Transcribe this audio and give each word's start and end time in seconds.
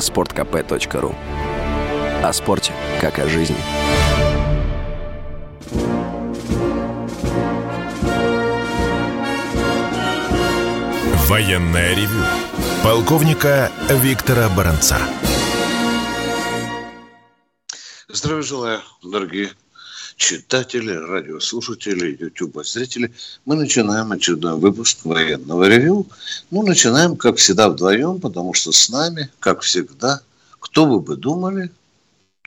sportkp.ru 0.00 1.14
О 2.22 2.32
спорте, 2.32 2.72
как 3.00 3.18
о 3.18 3.28
жизни. 3.28 3.56
Военное 11.28 11.94
ревю 11.94 12.24
полковника 12.82 13.70
Виктора 13.88 14.48
Баранца. 14.48 14.98
Здравия 18.08 18.42
желаю, 18.42 18.80
дорогие 19.02 19.50
читатели, 20.20 20.92
радиослушатели, 20.92 22.16
YouTube-зрители. 22.20 23.12
Мы 23.46 23.56
начинаем 23.56 24.12
очередной 24.12 24.56
выпуск 24.56 24.98
военного 25.04 25.66
ревю. 25.66 26.06
Ну, 26.50 26.62
начинаем, 26.62 27.16
как 27.16 27.38
всегда, 27.38 27.70
вдвоем, 27.70 28.20
потому 28.20 28.52
что 28.52 28.70
с 28.70 28.90
нами, 28.90 29.30
как 29.40 29.62
всегда, 29.62 30.20
кто 30.60 30.84
вы 30.84 31.00
бы 31.00 31.16
думали? 31.16 31.72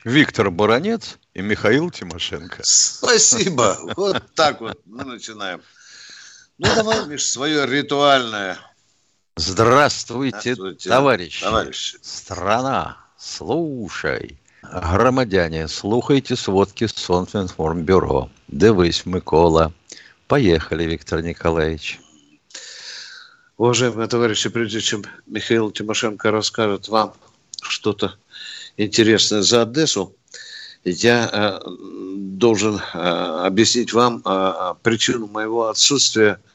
Виктор 0.04 0.52
Баранец 0.52 1.18
и 1.34 1.42
Михаил 1.42 1.90
Тимошенко. 1.90 2.60
Спасибо. 2.62 3.76
Вот 3.96 4.22
так 4.34 4.60
вот 4.60 4.80
мы 4.86 5.04
начинаем. 5.04 5.60
Ну, 6.58 6.68
давай, 6.76 7.04
Миш, 7.06 7.26
свое 7.26 7.66
ритуальное. 7.66 8.56
Здравствуйте, 9.36 10.54
Здравствуйте 10.54 10.88
товарищи. 10.88 11.42
товарищи. 11.42 11.98
Страна, 12.02 12.98
слушай. 13.18 14.38
Громадяне, 14.72 15.68
слухайте 15.68 16.36
сводки 16.36 16.88
Сонфінформбюро. 16.88 18.28
Дивись, 18.48 19.06
Микола. 19.06 19.72
Поехали, 20.26 20.86
Виктор 20.86 21.22
Николаевич. 21.22 22.00
Уважаемые 23.56 24.08
товарищи, 24.08 24.50
прежде 24.50 24.80
чем 24.80 25.04
Михаил 25.26 25.70
Тимошенко 25.70 26.30
расскажет 26.30 26.88
вам 26.88 27.12
что-то 27.62 28.14
интересное 28.76 29.42
за 29.42 29.62
Одессу, 29.62 30.12
я 30.84 31.30
э, 31.32 31.60
должен 32.16 32.76
э, 32.76 32.98
объяснить 33.46 33.92
вам 33.92 34.22
э, 34.24 34.74
причину 34.82 35.26
моего 35.26 35.68
отсутствия– 35.68 36.38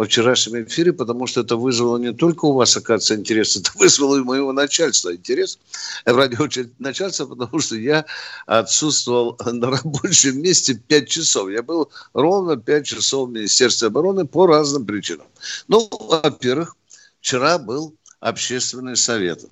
во 0.00 0.06
вчерашнем 0.06 0.64
эфире, 0.64 0.94
потому 0.94 1.26
что 1.26 1.42
это 1.42 1.56
вызвало 1.56 1.98
не 1.98 2.14
только 2.14 2.46
у 2.46 2.54
вас, 2.54 2.74
оказывается, 2.74 3.16
интерес, 3.16 3.54
это 3.58 3.70
вызвало 3.74 4.16
и 4.16 4.22
моего 4.22 4.50
начальства 4.50 5.14
интерес, 5.14 5.58
в 6.06 6.16
радио 6.16 6.48
начальства, 6.78 7.26
потому 7.26 7.58
что 7.60 7.76
я 7.76 8.06
отсутствовал 8.46 9.38
на 9.44 9.70
рабочем 9.70 10.40
месте 10.40 10.72
5 10.74 11.06
часов. 11.06 11.50
Я 11.50 11.62
был 11.62 11.90
ровно 12.14 12.56
5 12.56 12.86
часов 12.86 13.28
в 13.28 13.32
Министерстве 13.32 13.88
обороны 13.88 14.26
по 14.26 14.46
разным 14.46 14.86
причинам. 14.86 15.26
Ну, 15.68 15.86
во-первых, 15.90 16.76
вчера 17.20 17.58
был 17.58 17.94
общественный 18.20 18.96
совет. 18.96 19.44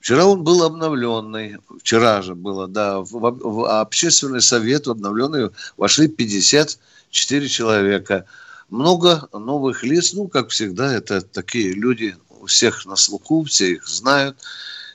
Вчера 0.00 0.24
он 0.24 0.44
был 0.44 0.62
обновленный, 0.62 1.58
вчера 1.78 2.22
же 2.22 2.34
было, 2.34 2.68
да, 2.68 3.00
в, 3.00 3.10
в 3.10 3.80
общественный 3.80 4.40
совет 4.40 4.88
обновленный 4.88 5.50
вошли 5.76 6.08
54 6.08 7.48
человека– 7.48 8.24
много 8.70 9.28
новых 9.32 9.82
лиц, 9.82 10.12
ну, 10.14 10.28
как 10.28 10.48
всегда, 10.48 10.92
это 10.92 11.20
такие 11.20 11.72
люди, 11.72 12.16
у 12.40 12.46
всех 12.46 12.86
на 12.86 12.96
слуху, 12.96 13.44
все 13.44 13.72
их 13.72 13.88
знают. 13.88 14.36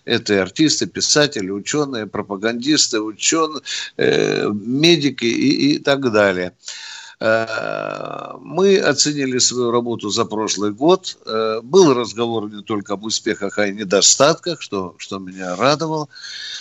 Это 0.06 0.34
и 0.34 0.38
артисты, 0.38 0.88
писатели, 0.88 1.50
ученые, 1.50 2.08
пропагандисты, 2.08 3.00
ученые, 3.00 3.62
э, 3.97 4.50
медики 4.50 5.25
и, 5.25 5.75
и 5.75 5.80
так 5.80 6.12
далее. 6.12 6.53
Э, 7.20 8.38
мы 8.40 8.78
оценили 8.78 9.40
свою 9.40 9.72
работу 9.72 10.09
за 10.09 10.25
прошлый 10.25 10.72
год. 10.72 11.17
Э, 11.25 11.59
был 11.62 11.94
разговор 11.94 12.50
не 12.50 12.64
только 12.64 12.94
об 12.94 13.03
успехах, 13.03 13.59
а 13.59 13.67
и 13.67 13.73
недостатках, 13.73 14.62
что, 14.62 14.95
что 14.97 15.20
меня 15.20 15.56
радовало. 15.56 16.08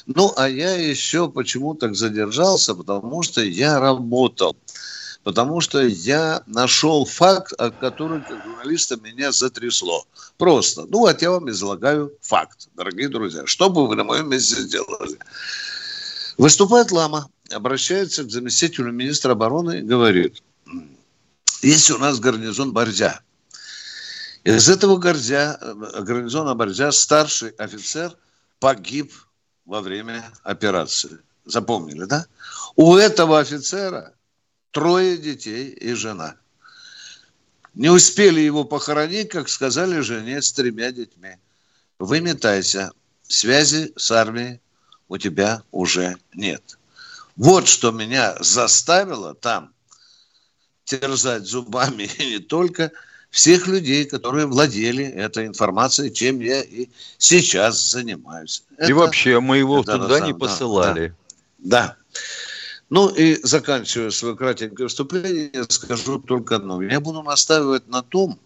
Ну, 0.06 0.32
а 0.36 0.48
я 0.48 0.74
еще 0.74 1.30
почему 1.30 1.74
так 1.74 1.94
задержался, 1.94 2.74
потому 2.74 3.22
что 3.22 3.40
я 3.40 3.78
работал 3.78 4.56
потому 5.28 5.60
что 5.60 5.82
я 5.82 6.42
нашел 6.46 7.04
факт, 7.04 7.52
от 7.58 7.76
которого 7.76 8.20
как 8.20 8.42
журналиста 8.42 8.96
меня 8.96 9.30
затрясло. 9.30 10.06
Просто. 10.38 10.86
Ну, 10.88 11.00
вот 11.00 11.20
я 11.20 11.30
вам 11.30 11.50
излагаю 11.50 12.14
факт, 12.22 12.68
дорогие 12.74 13.10
друзья. 13.10 13.44
Что 13.44 13.68
бы 13.68 13.86
вы 13.86 13.94
на 13.94 14.04
моем 14.04 14.30
месте 14.30 14.54
сделали? 14.54 15.18
Выступает 16.38 16.92
Лама, 16.92 17.28
обращается 17.50 18.24
к 18.24 18.30
заместителю 18.30 18.90
министра 18.90 19.32
обороны 19.32 19.80
и 19.80 19.82
говорит, 19.82 20.42
есть 21.60 21.90
у 21.90 21.98
нас 21.98 22.20
гарнизон 22.20 22.72
Борзя. 22.72 23.20
Из 24.44 24.70
этого 24.70 24.96
Горзя, 24.96 25.60
гарнизона 26.00 26.54
Борзя 26.54 26.90
старший 26.90 27.50
офицер 27.50 28.16
погиб 28.60 29.12
во 29.66 29.82
время 29.82 30.24
операции. 30.42 31.18
Запомнили, 31.44 32.04
да? 32.04 32.24
У 32.76 32.96
этого 32.96 33.40
офицера 33.40 34.14
трое 34.70 35.16
детей 35.16 35.70
и 35.70 35.92
жена. 35.94 36.36
Не 37.74 37.90
успели 37.90 38.40
его 38.40 38.64
похоронить, 38.64 39.28
как 39.28 39.48
сказали 39.48 40.00
жене 40.00 40.42
с 40.42 40.52
тремя 40.52 40.90
детьми. 40.90 41.36
Выметайся, 41.98 42.92
связи 43.22 43.92
с 43.96 44.10
армией 44.10 44.60
у 45.08 45.18
тебя 45.18 45.62
уже 45.70 46.16
нет. 46.34 46.78
Вот 47.36 47.68
что 47.68 47.92
меня 47.92 48.36
заставило 48.40 49.34
там 49.34 49.72
терзать 50.84 51.44
зубами 51.44 52.08
и 52.18 52.26
не 52.32 52.38
только 52.38 52.90
всех 53.30 53.66
людей, 53.66 54.06
которые 54.06 54.46
владели 54.46 55.04
этой 55.04 55.46
информацией, 55.46 56.12
чем 56.12 56.40
я 56.40 56.62
и 56.62 56.88
сейчас 57.18 57.90
занимаюсь. 57.90 58.64
И 58.78 58.82
это, 58.82 58.94
вообще 58.94 59.38
мы 59.40 59.58
его 59.58 59.82
туда 59.82 60.20
не 60.20 60.34
посылали. 60.34 61.14
Да. 61.58 61.86
да. 61.88 61.96
Ну 62.90 63.08
и 63.08 63.38
заканчивая 63.42 64.10
свое 64.10 64.34
кратенькое 64.34 64.86
выступление, 64.86 65.64
скажу 65.68 66.18
только 66.18 66.56
одно. 66.56 66.80
Я 66.82 67.00
буду 67.00 67.22
настаивать 67.22 67.86
на 67.88 68.02
том, 68.02 68.38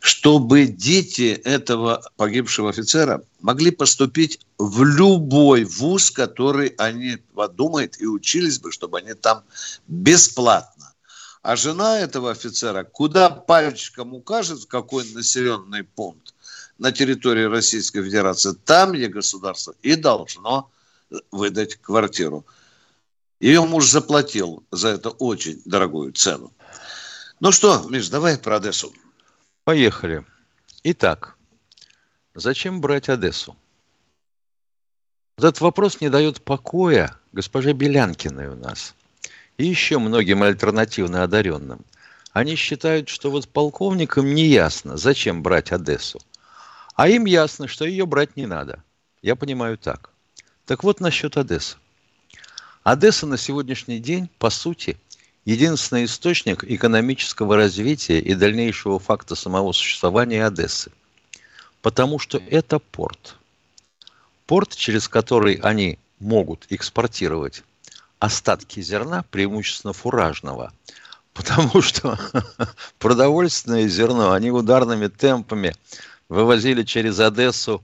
чтобы 0.00 0.66
дети 0.66 1.40
этого 1.44 2.02
погибшего 2.16 2.70
офицера 2.70 3.22
могли 3.40 3.70
поступить 3.70 4.40
в 4.58 4.82
любой 4.82 5.62
вуз, 5.64 6.10
который 6.10 6.74
они 6.78 7.18
подумают 7.34 8.00
и 8.00 8.06
учились 8.06 8.58
бы, 8.58 8.72
чтобы 8.72 8.98
они 8.98 9.14
там 9.14 9.44
бесплатно. 9.86 10.92
А 11.42 11.54
жена 11.54 12.00
этого 12.00 12.32
офицера, 12.32 12.82
куда 12.82 13.30
пальчиком 13.30 14.12
укажет, 14.14 14.64
какой 14.66 15.04
населенный 15.12 15.84
пункт 15.84 16.34
на 16.78 16.90
территории 16.90 17.44
Российской 17.44 18.02
Федерации, 18.02 18.56
там 18.64 18.94
ей 18.94 19.08
государство 19.08 19.74
и 19.82 19.94
должно 19.94 20.68
выдать 21.30 21.76
квартиру. 21.76 22.44
Ее 23.42 23.64
муж 23.66 23.90
заплатил 23.90 24.62
за 24.70 24.90
это 24.90 25.10
очень 25.10 25.60
дорогую 25.64 26.12
цену. 26.12 26.52
Ну 27.40 27.50
что, 27.50 27.84
Миш, 27.88 28.08
давай 28.08 28.38
про 28.38 28.56
Одессу. 28.56 28.94
Поехали. 29.64 30.24
Итак, 30.84 31.36
зачем 32.36 32.80
брать 32.80 33.08
Одессу? 33.08 33.56
Этот 35.36 35.60
вопрос 35.60 36.00
не 36.00 36.08
дает 36.08 36.40
покоя 36.40 37.16
госпоже 37.32 37.72
Белянкиной 37.72 38.46
у 38.46 38.54
нас 38.54 38.94
и 39.58 39.66
еще 39.66 39.98
многим 39.98 40.44
альтернативно 40.44 41.24
одаренным. 41.24 41.84
Они 42.32 42.54
считают, 42.54 43.08
что 43.08 43.32
вот 43.32 43.48
полковникам 43.48 44.32
не 44.32 44.46
ясно, 44.46 44.96
зачем 44.96 45.42
брать 45.42 45.72
Одессу. 45.72 46.20
А 46.94 47.08
им 47.08 47.24
ясно, 47.24 47.66
что 47.66 47.86
ее 47.86 48.06
брать 48.06 48.36
не 48.36 48.46
надо. 48.46 48.84
Я 49.20 49.34
понимаю 49.34 49.78
так. 49.78 50.10
Так 50.64 50.84
вот 50.84 51.00
насчет 51.00 51.36
Одессы. 51.36 51.76
Одесса 52.84 53.26
на 53.26 53.36
сегодняшний 53.36 54.00
день, 54.00 54.28
по 54.40 54.50
сути, 54.50 54.96
единственный 55.44 56.06
источник 56.06 56.64
экономического 56.64 57.54
развития 57.54 58.18
и 58.18 58.34
дальнейшего 58.34 58.98
факта 58.98 59.36
самого 59.36 59.70
существования 59.70 60.44
Одессы. 60.44 60.90
Потому 61.80 62.18
что 62.18 62.38
это 62.38 62.80
порт. 62.80 63.36
Порт, 64.46 64.74
через 64.74 65.08
который 65.08 65.54
они 65.62 65.96
могут 66.18 66.66
экспортировать 66.70 67.62
остатки 68.18 68.80
зерна, 68.80 69.24
преимущественно 69.30 69.92
фуражного, 69.92 70.72
потому 71.34 71.82
что 71.82 72.18
продовольственное 72.98 73.86
зерно 73.86 74.32
они 74.32 74.50
ударными 74.50 75.06
темпами 75.06 75.76
вывозили 76.28 76.82
через 76.82 77.20
Одессу 77.20 77.80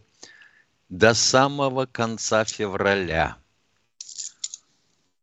до 0.89 1.15
самого 1.15 1.87
конца 1.87 2.45
февраля– 2.45 3.37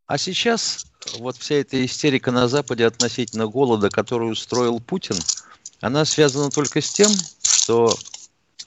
а 0.06 0.18
сейчас 0.18 0.86
вот 1.18 1.36
вся 1.36 1.56
эта 1.56 1.84
истерика 1.84 2.30
на 2.30 2.48
Западе 2.48 2.86
относительно 2.86 3.46
голода, 3.46 3.90
которую 3.90 4.32
устроил 4.32 4.80
Путин, 4.80 5.16
она 5.80 6.04
связана 6.04 6.50
только 6.50 6.80
с 6.80 6.90
тем, 6.90 7.10
что 7.42 7.94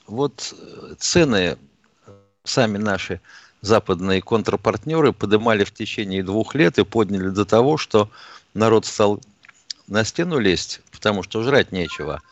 вот 0.06 0.54
э, 0.56 0.94
цены 0.98 1.58
сами 2.44 2.78
наши 2.78 3.20
западные 3.62 4.22
контрпартнеры 4.22 5.12
поднимали 5.12 5.64
в 5.64 5.72
течение 5.72 6.22
двух 6.22 6.54
лет 6.54 6.78
и 6.78 6.84
подняли 6.84 7.28
до 7.28 7.44
того, 7.44 7.76
что 7.76 8.10
народ 8.54 8.86
стал 8.86 9.20
на 9.86 10.04
стену 10.04 10.38
лезть, 10.38 10.80
потому 10.90 11.22
что 11.22 11.42
жрать 11.42 11.72
нечего. 11.72 12.22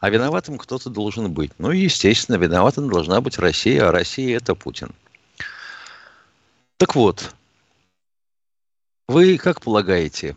А 0.00 0.10
виноватым 0.10 0.58
кто-то 0.58 0.90
должен 0.90 1.32
быть. 1.32 1.52
Ну 1.58 1.70
и, 1.70 1.78
естественно, 1.78 2.36
виноватым 2.36 2.90
должна 2.90 3.20
быть 3.20 3.38
Россия, 3.38 3.88
а 3.88 3.92
Россия– 3.92 4.36
это 4.38 4.54
Путин. 4.54 4.90
Так 6.76 6.94
вот, 6.94 7.34
вы 9.08 9.38
как 9.38 9.60
полагаете, 9.60 10.36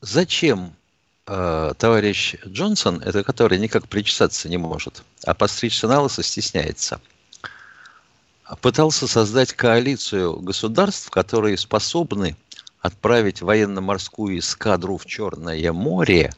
зачем 0.00 0.74
э, 1.26 1.72
товарищ 1.78 2.36
Джонсон, 2.46 3.00
это 3.02 3.24
который 3.24 3.58
никак 3.58 3.88
причесаться 3.88 4.48
не 4.48 4.56
может, 4.56 5.02
а 5.24 5.34
постричься 5.34 5.88
на 5.88 6.00
лысо 6.00 6.22
стесняется, 6.22 7.00
пытался 8.60 9.08
создать 9.08 9.52
коалицию 9.52 10.40
государств, 10.40 11.10
которые 11.10 11.56
способны 11.56 12.36
отправить 12.80 13.40
военно-морскую 13.40 14.38
эскадру 14.38 14.98
в 14.98 15.06
Черное 15.06 15.72
море 15.72 16.32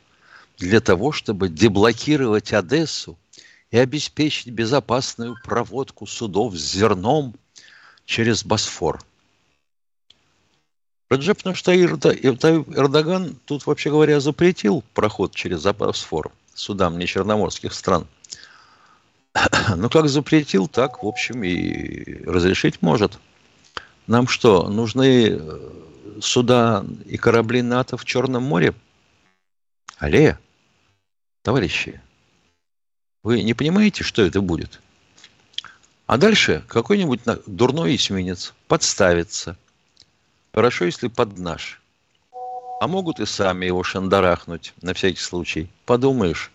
для 0.58 0.80
того, 0.80 1.12
чтобы 1.12 1.48
деблокировать 1.48 2.52
Одессу 2.52 3.18
и 3.70 3.78
обеспечить 3.78 4.48
безопасную 4.48 5.36
проводку 5.44 6.06
судов 6.06 6.54
с 6.54 6.72
зерном 6.72 7.34
через 8.04 8.44
Босфор. 8.44 9.00
Раджеп 11.08 11.46
Эрдоган 11.46 13.36
тут, 13.44 13.66
вообще 13.66 13.90
говоря, 13.90 14.20
запретил 14.20 14.82
проход 14.94 15.34
через 15.34 15.62
Босфор 15.62 16.32
судам 16.56 16.98
не 16.98 17.06
черноморских 17.06 17.72
стран. 17.72 18.06
Ну, 19.76 19.90
как 19.90 20.08
запретил, 20.08 20.68
так, 20.68 21.02
в 21.02 21.06
общем, 21.06 21.44
и 21.44 22.24
разрешить 22.24 22.82
может. 22.82 23.18
Нам 24.06 24.28
что, 24.28 24.68
нужны 24.68 25.28
э, 25.30 25.70
суда 26.20 26.84
и 27.04 27.16
корабли 27.16 27.62
НАТО 27.62 27.96
в 27.96 28.04
Черном 28.04 28.44
море? 28.44 28.74
Алле, 29.98 30.38
товарищи, 31.42 32.00
вы 33.22 33.42
не 33.42 33.54
понимаете, 33.54 34.04
что 34.04 34.22
это 34.22 34.40
будет? 34.40 34.80
А 36.06 36.16
дальше 36.16 36.64
какой-нибудь 36.68 37.20
дурной 37.46 37.96
эсминец 37.96 38.54
подставится. 38.68 39.56
Хорошо, 40.56 40.86
если 40.86 41.08
под 41.08 41.36
наш. 41.36 41.82
А 42.80 42.88
могут 42.88 43.20
и 43.20 43.26
сами 43.26 43.66
его 43.66 43.82
шандарахнуть, 43.82 44.72
на 44.80 44.94
всякий 44.94 45.20
случай. 45.20 45.70
Подумаешь, 45.84 46.50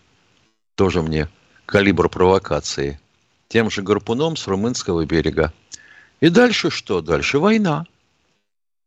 тоже 0.74 1.02
мне 1.02 1.28
калибр 1.66 2.08
провокации. 2.08 2.98
Тем 3.46 3.70
же 3.70 3.82
гарпуном 3.82 4.34
с 4.36 4.48
румынского 4.48 5.06
берега. 5.06 5.52
И 6.18 6.30
дальше 6.30 6.68
что? 6.68 7.00
Дальше 7.00 7.38
война. 7.38 7.86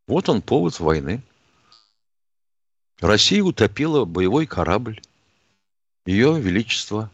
Вот 0.06 0.28
он 0.28 0.42
повод 0.42 0.78
войны. 0.80 1.22
Россия 3.00 3.42
утопила 3.42 4.04
боевой 4.04 4.44
корабль. 4.44 5.00
Ее 6.04 6.38
Величество 6.38 7.10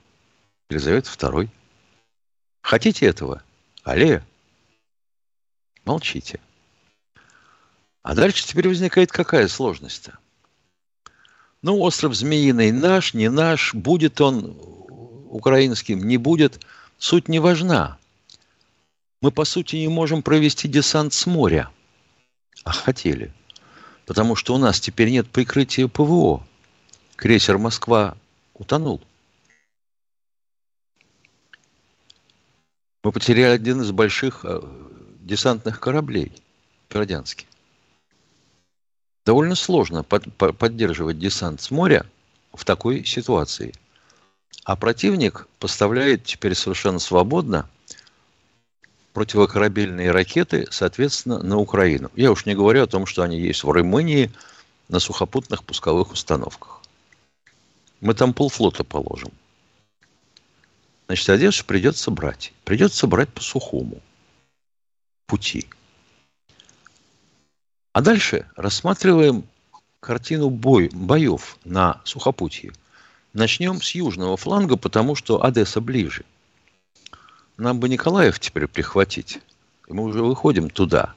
Елизавета 0.71 1.09
II. 1.09 1.49
Хотите 2.63 3.07
этого? 3.07 3.45
Алле? 3.85 4.25
Молчите. 5.85 6.41
А 8.03 8.15
дальше 8.15 8.47
теперь 8.47 8.69
возникает 8.69 9.13
какая 9.13 9.47
сложность-то? 9.49 10.19
Ну, 11.63 11.79
остров 11.81 12.15
Змеиный 12.15 12.73
наш, 12.73 13.15
не 13.15 13.31
наш, 13.31 13.75
будет 13.75 14.21
он 14.21 14.57
украинским, 15.31 16.07
не 16.07 16.17
будет, 16.17 16.61
суть 16.99 17.29
не 17.29 17.39
важна. 17.39 17.99
Мы, 19.21 19.31
по 19.31 19.45
сути, 19.45 19.77
не 19.77 19.89
можем 19.89 20.23
провести 20.23 20.67
десант 20.67 21.15
с 21.15 21.27
моря. 21.27 21.71
А 22.65 22.73
хотели. 22.73 23.33
Потому 24.07 24.35
что 24.35 24.55
у 24.55 24.59
нас 24.59 24.81
теперь 24.81 25.11
нет 25.11 25.31
прикрытия 25.31 25.87
ПВО. 25.87 26.45
Крейсер 27.15 27.59
«Москва» 27.59 28.17
утонул. 28.55 29.01
Мы 33.05 33.13
потеряли 33.13 33.55
один 33.55 33.81
из 33.81 33.93
больших 33.93 34.45
э, 34.45 34.61
десантных 35.21 35.79
кораблей, 35.79 36.33
Перодянский. 36.89 37.47
Довольно 39.25 39.55
сложно 39.55 40.03
под, 40.03 40.33
под, 40.35 40.59
поддерживать 40.59 41.19
десант 41.19 41.61
с 41.61 41.71
моря 41.71 42.07
в 42.53 42.65
такой 42.65 43.05
ситуации. 43.05 43.75
А 44.65 44.77
противник 44.77 45.49
поставляет 45.59 46.25
теперь 46.25 46.55
совершенно 46.55 46.99
свободно 46.99 47.69
противокорабельные 49.13 50.11
ракеты, 50.11 50.67
соответственно, 50.71 51.43
на 51.43 51.59
Украину. 51.59 52.11
Я 52.17 52.33
уж 52.33 52.47
не 52.47 52.55
говорю 52.55 52.83
о 52.83 52.87
том, 52.87 53.07
что 53.07 53.23
они 53.23 53.39
есть 53.39 53.63
в 53.63 53.71
Румынии 53.71 54.31
на 54.89 54.99
сухопутных 54.99 55.65
пусковых 55.65 56.13
установках. 56.13 56.81
Мы 58.01 58.15
там 58.15 58.35
полфлота 58.35 58.85
положим. 58.85 59.31
Значит, 61.07 61.29
Одессу 61.29 61.65
придется 61.65 62.11
брать. 62.11 62.53
Придется 62.65 63.07
брать 63.07 63.29
по 63.29 63.43
сухому 63.43 64.01
пути. 65.27 65.67
А 67.93 68.01
дальше 68.01 68.47
рассматриваем 68.57 69.45
картину 70.01 70.51
бой, 70.51 70.91
боев 70.93 71.59
на 71.65 72.01
сухопутье. 72.05 72.73
Начнем 73.33 73.81
с 73.83 73.95
южного 73.95 74.37
фланга, 74.37 74.77
потому 74.77 75.15
что 75.15 75.45
Одесса 75.45 75.81
ближе. 75.81 76.25
Нам 77.57 77.81
бы 77.81 77.89
Николаев 77.89 78.41
теперь 78.41 78.67
прихватить. 78.67 79.41
И 79.89 79.93
мы 79.93 80.05
уже 80.05 80.23
выходим 80.23 80.71
туда. 80.71 81.15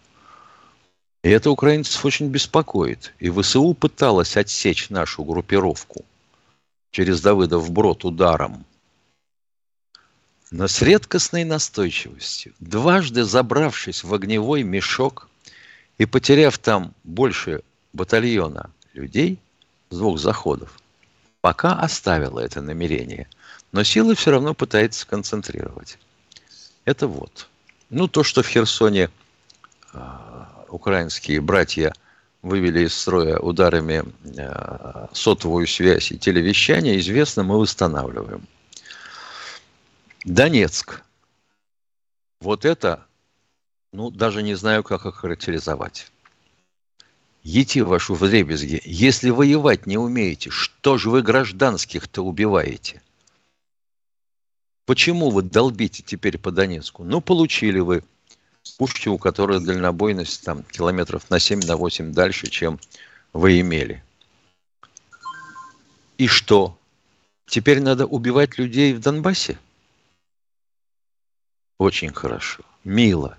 И 1.24 1.30
это 1.30 1.50
украинцев 1.50 2.04
очень 2.06 2.28
беспокоит. 2.28 3.14
И 3.20 3.30
ВСУ 3.30 3.74
пыталась 3.74 4.38
отсечь 4.38 4.90
нашу 4.90 5.24
группировку 5.24 6.06
через 6.92 7.22
Давыдов 7.22 7.72
брод 7.72 8.06
ударом– 8.06 8.66
но 10.52 10.68
с 10.68 10.82
редкостной 10.82 11.44
настойчивостью, 11.44 12.54
дважды 12.60 13.24
забравшись 13.24 14.04
в 14.04 14.14
огневой 14.14 14.64
мешок 14.64 15.28
и 15.98 16.06
потеряв 16.06 16.58
там 16.58 16.94
больше 17.04 17.62
батальона 17.94 18.70
людей 18.94 19.40
с 19.90 19.98
двух 19.98 20.20
заходов, 20.20 20.80
пока 21.42 21.74
оставила 21.74 22.40
это 22.40 22.62
намерение, 22.62 23.28
но 23.72 23.84
силы 23.84 24.16
все 24.16 24.32
равно 24.32 24.54
пытается 24.54 25.08
концентрировать. 25.08 25.98
Это 26.86 27.08
вот. 27.08 27.48
Ну, 27.90 28.08
то, 28.08 28.24
что 28.24 28.44
в 28.44 28.48
Херсоне 28.48 29.10
э, 29.94 30.00
украинские 30.70 31.42
братья 31.42 31.94
вывели 32.42 32.86
из 32.86 32.94
строя 32.94 33.40
ударами 33.40 34.04
э, 34.24 35.08
сотовую 35.14 35.68
связь 35.68 36.12
и 36.12 36.18
телевещание, 36.18 37.00
известно, 37.00 37.44
мы 37.44 37.60
восстанавливаем. 37.60 38.48
Донецк. 40.26 41.02
Вот 42.42 42.66
это, 42.66 43.05
ну, 43.96 44.12
даже 44.12 44.44
не 44.44 44.56
знаю, 44.56 44.84
как 44.84 45.06
охарактеризовать. 45.06 46.12
Ети 47.44 47.80
вашу 47.80 48.14
в 48.14 48.20
дребезги. 48.28 48.82
Если 48.84 49.30
воевать 49.30 49.86
не 49.86 49.98
умеете, 49.98 50.50
что 50.50 50.98
же 50.98 51.10
вы 51.10 51.22
гражданских-то 51.22 52.22
убиваете? 52.22 53.02
Почему 54.86 55.30
вы 55.30 55.44
долбите 55.44 56.04
теперь 56.04 56.38
по 56.38 56.52
Донецку? 56.52 57.04
Ну, 57.04 57.22
получили 57.22 57.80
вы 57.80 58.04
пушки, 58.78 59.08
у 59.08 59.18
которых 59.18 59.64
дальнобойность 59.64 60.44
там 60.44 60.64
километров 60.64 61.30
на 61.30 61.40
7, 61.40 61.62
на 61.66 61.78
8 61.78 62.12
дальше, 62.12 62.48
чем 62.48 62.80
вы 63.32 63.62
имели. 63.62 64.04
И 66.18 66.28
что? 66.28 66.78
Теперь 67.46 67.82
надо 67.82 68.06
убивать 68.06 68.58
людей 68.58 68.94
в 68.94 69.00
Донбассе? 69.00 69.58
Очень 71.78 72.12
хорошо. 72.12 72.64
Мило. 72.84 73.38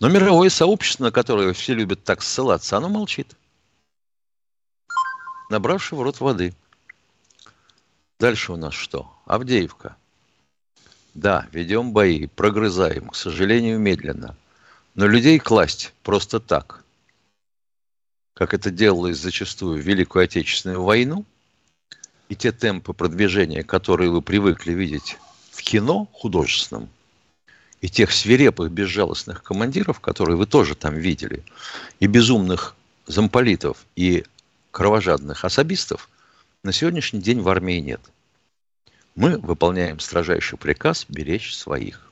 Но 0.00 0.08
мировое 0.08 0.50
сообщество, 0.50 1.04
на 1.04 1.10
которое 1.10 1.52
все 1.52 1.74
любят 1.74 2.04
так 2.04 2.22
ссылаться, 2.22 2.76
оно 2.76 2.88
молчит. 2.88 3.36
Набравши 5.50 5.94
в 5.94 6.02
рот 6.02 6.20
воды. 6.20 6.54
Дальше 8.18 8.52
у 8.52 8.56
нас 8.56 8.74
что? 8.74 9.12
Авдеевка. 9.26 9.96
Да, 11.14 11.46
ведем 11.52 11.92
бои, 11.92 12.26
прогрызаем, 12.26 13.10
к 13.10 13.16
сожалению, 13.16 13.78
медленно. 13.78 14.36
Но 14.94 15.06
людей 15.06 15.38
класть 15.38 15.92
просто 16.02 16.40
так, 16.40 16.84
как 18.34 18.52
это 18.52 18.70
делалось 18.70 19.18
зачастую 19.18 19.80
в 19.80 19.86
Великую 19.86 20.24
Отечественную 20.24 20.82
войну, 20.82 21.24
и 22.28 22.34
те 22.34 22.52
темпы 22.52 22.92
продвижения, 22.92 23.62
которые 23.62 24.10
вы 24.10 24.22
привыкли 24.22 24.72
видеть 24.72 25.18
в 25.50 25.62
кино 25.62 26.08
художественном, 26.12 26.88
и 27.84 27.88
тех 27.90 28.12
свирепых, 28.12 28.70
безжалостных 28.70 29.42
командиров, 29.42 30.00
которые 30.00 30.38
вы 30.38 30.46
тоже 30.46 30.74
там 30.74 30.94
видели, 30.94 31.44
и 32.00 32.06
безумных 32.06 32.76
замполитов, 33.06 33.84
и 33.94 34.24
кровожадных 34.70 35.44
особистов, 35.44 36.08
на 36.62 36.72
сегодняшний 36.72 37.20
день 37.20 37.42
в 37.42 37.48
армии 37.50 37.80
нет. 37.80 38.00
Мы 39.14 39.36
выполняем 39.36 40.00
строжайший 40.00 40.56
приказ 40.56 41.04
беречь 41.10 41.54
своих. 41.54 42.10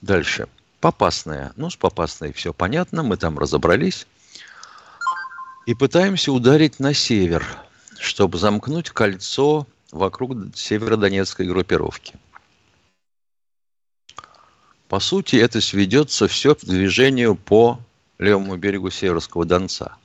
Дальше. 0.00 0.48
Попасная. 0.80 1.52
Ну, 1.54 1.70
с 1.70 1.76
Попасной 1.76 2.32
все 2.32 2.52
понятно, 2.52 3.04
мы 3.04 3.16
там 3.16 3.38
разобрались. 3.38 4.04
И 5.66 5.74
пытаемся 5.74 6.32
ударить 6.32 6.80
на 6.80 6.92
север, 6.92 7.46
чтобы 8.00 8.36
замкнуть 8.38 8.90
кольцо 8.90 9.68
вокруг 9.92 10.32
северодонецкой 10.56 11.46
группировки. 11.46 12.18
По 14.88 15.00
сути, 15.00 15.36
это 15.36 15.60
сведется 15.60 16.28
все 16.28 16.54
к 16.54 16.60
движению 16.60 17.36
по 17.36 17.80
левому 18.18 18.56
берегу 18.56 18.90
Северского 18.90 19.44
Донца. 19.44 19.96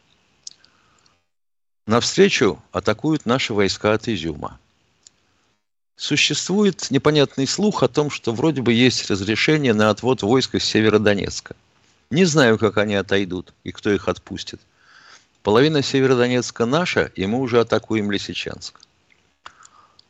Навстречу 1.86 2.62
атакуют 2.72 3.26
наши 3.26 3.54
войска 3.54 3.94
от 3.94 4.08
Изюма. 4.08 4.60
Существует 5.96 6.92
непонятный 6.92 7.46
слух 7.46 7.84
о 7.84 7.90
том, 7.90 8.10
что 8.10 8.32
вроде 8.32 8.62
бы 8.62 8.72
есть 8.72 9.10
разрешение 9.10 9.74
на 9.74 9.90
отвод 9.90 10.22
войск 10.22 10.56
из 10.56 10.64
Северодонецка. 10.64 11.56
Не 12.10 12.26
знаю, 12.26 12.58
как 12.58 12.78
они 12.78 12.96
отойдут 12.96 13.54
и 13.64 13.72
кто 13.72 13.92
их 13.92 14.08
отпустит. 14.08 14.62
Половина 15.44 15.82
Северодонецка 15.82 16.66
наша, 16.66 17.12
и 17.16 17.26
мы 17.26 17.40
уже 17.40 17.60
атакуем 17.60 18.12
Лисичанск. 18.12 18.80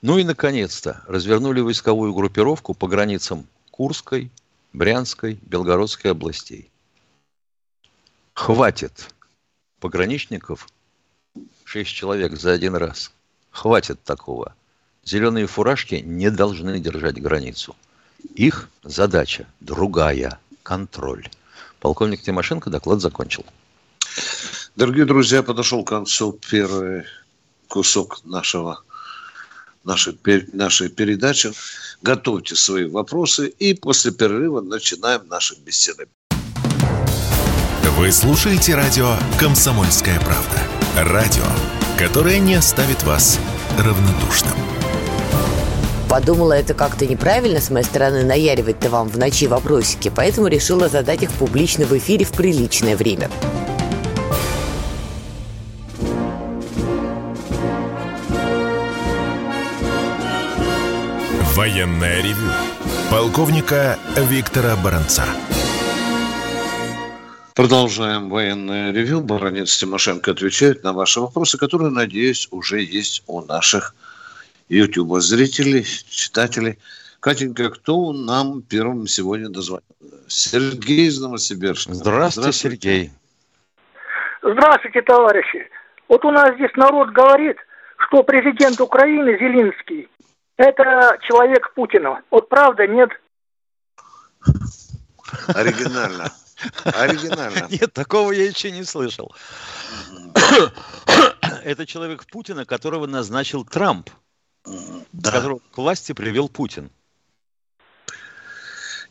Ну 0.01 0.17
и, 0.17 0.23
наконец-то, 0.23 1.01
развернули 1.07 1.61
войсковую 1.61 2.13
группировку 2.13 2.73
по 2.73 2.87
границам 2.87 3.47
Курской, 3.71 4.31
Брянской, 4.73 5.39
Белгородской 5.41 6.11
областей. 6.11 6.69
Хватит 8.33 9.13
пограничников, 9.79 10.67
шесть 11.65 11.91
человек 11.91 12.37
за 12.37 12.51
один 12.51 12.75
раз. 12.75 13.11
Хватит 13.51 14.01
такого. 14.03 14.55
Зеленые 15.03 15.47
фуражки 15.47 15.95
не 15.95 16.29
должны 16.29 16.79
держать 16.79 17.21
границу. 17.21 17.75
Их 18.35 18.69
задача 18.83 19.47
другая– 19.59 20.39
контроль. 20.63 21.27
Полковник 21.79 22.21
Тимошенко 22.21 22.69
доклад 22.69 23.01
закончил. 23.01 23.45
Дорогие 24.75 25.05
друзья, 25.05 25.41
подошел 25.41 25.83
к 25.83 25.89
концу 25.89 26.33
первый 26.33 27.05
кусок 27.67 28.23
нашего 28.23 28.83
нашей, 29.89 30.17
нашей 30.53 30.89
передачи. 30.89 31.51
Готовьте 32.01 32.55
свои 32.55 32.85
вопросы 32.85 33.49
и 33.49 33.73
после 33.73 34.11
перерыва 34.11 34.61
начинаем 34.61 35.27
наши 35.27 35.55
беседы. 35.55 36.07
Вы 37.97 38.11
слушаете 38.13 38.75
радио 38.75 39.17
«Комсомольская 39.37 40.17
правда». 40.21 40.61
Радио, 40.95 41.43
которое 41.97 42.39
не 42.39 42.55
оставит 42.55 43.03
вас 43.03 43.39
равнодушным. 43.77 44.53
Подумала, 46.09 46.53
это 46.53 46.73
как-то 46.73 47.05
неправильно 47.05 47.59
с 47.59 47.69
моей 47.69 47.85
стороны 47.85 48.23
наяривать-то 48.23 48.89
вам 48.89 49.09
в 49.09 49.17
ночи 49.17 49.47
вопросики, 49.47 50.11
поэтому 50.15 50.47
решила 50.47 50.87
задать 50.87 51.23
их 51.23 51.31
публично 51.33 51.85
в 51.85 51.97
эфире 51.97 52.25
в 52.25 52.31
приличное 52.31 52.95
время. 52.95 53.29
Военная 61.59 62.21
ревю. 62.21 62.49
Полковника 63.11 63.97
Виктора 64.15 64.77
Баранца. 64.81 65.25
Продолжаем 67.53 68.29
военное 68.29 68.93
ревю. 68.93 69.19
Баранец 69.19 69.77
Тимошенко 69.77 70.31
отвечает 70.31 70.85
на 70.85 70.93
ваши 70.93 71.19
вопросы, 71.19 71.57
которые, 71.57 71.89
надеюсь, 71.91 72.47
уже 72.51 72.79
есть 72.79 73.23
у 73.27 73.41
наших 73.41 73.93
YouTube 74.69 75.19
зрителей, 75.19 75.83
читателей. 75.83 76.79
Катенька, 77.19 77.69
кто 77.71 78.13
нам 78.13 78.61
первым 78.61 79.07
сегодня 79.07 79.49
дозвонил? 79.49 79.83
Сергей 80.29 81.07
из 81.07 81.19
Новосибирска. 81.19 81.93
Здравствуйте, 81.93 82.53
Здравствуйте, 82.53 82.77
Сергей. 82.77 83.11
Здравствуйте, 84.41 85.01
товарищи. 85.01 85.67
Вот 86.07 86.23
у 86.23 86.31
нас 86.31 86.55
здесь 86.55 86.71
народ 86.77 87.09
говорит, 87.09 87.57
что 87.97 88.23
президент 88.23 88.79
Украины 88.79 89.37
Зеленский 89.37 90.07
это 90.59 91.17
человек 91.21 91.73
Путина. 91.73 92.21
Вот 92.29 92.49
правда, 92.49 92.85
нет? 92.85 93.09
Оригинально. 95.47 96.31
Оригинально. 96.83 97.67
Нет, 97.69 97.93
такого 97.93 98.31
я 98.33 98.45
еще 98.45 98.69
не 98.71 98.83
слышал. 98.83 99.33
Это 101.63 101.85
человек 101.85 102.25
Путина, 102.25 102.65
которого 102.65 103.07
назначил 103.07 103.63
Трамп. 103.63 104.09
Да. 105.13 105.31
Которого 105.31 105.59
к 105.59 105.77
власти 105.77 106.11
привел 106.11 106.49
Путин. 106.49 106.91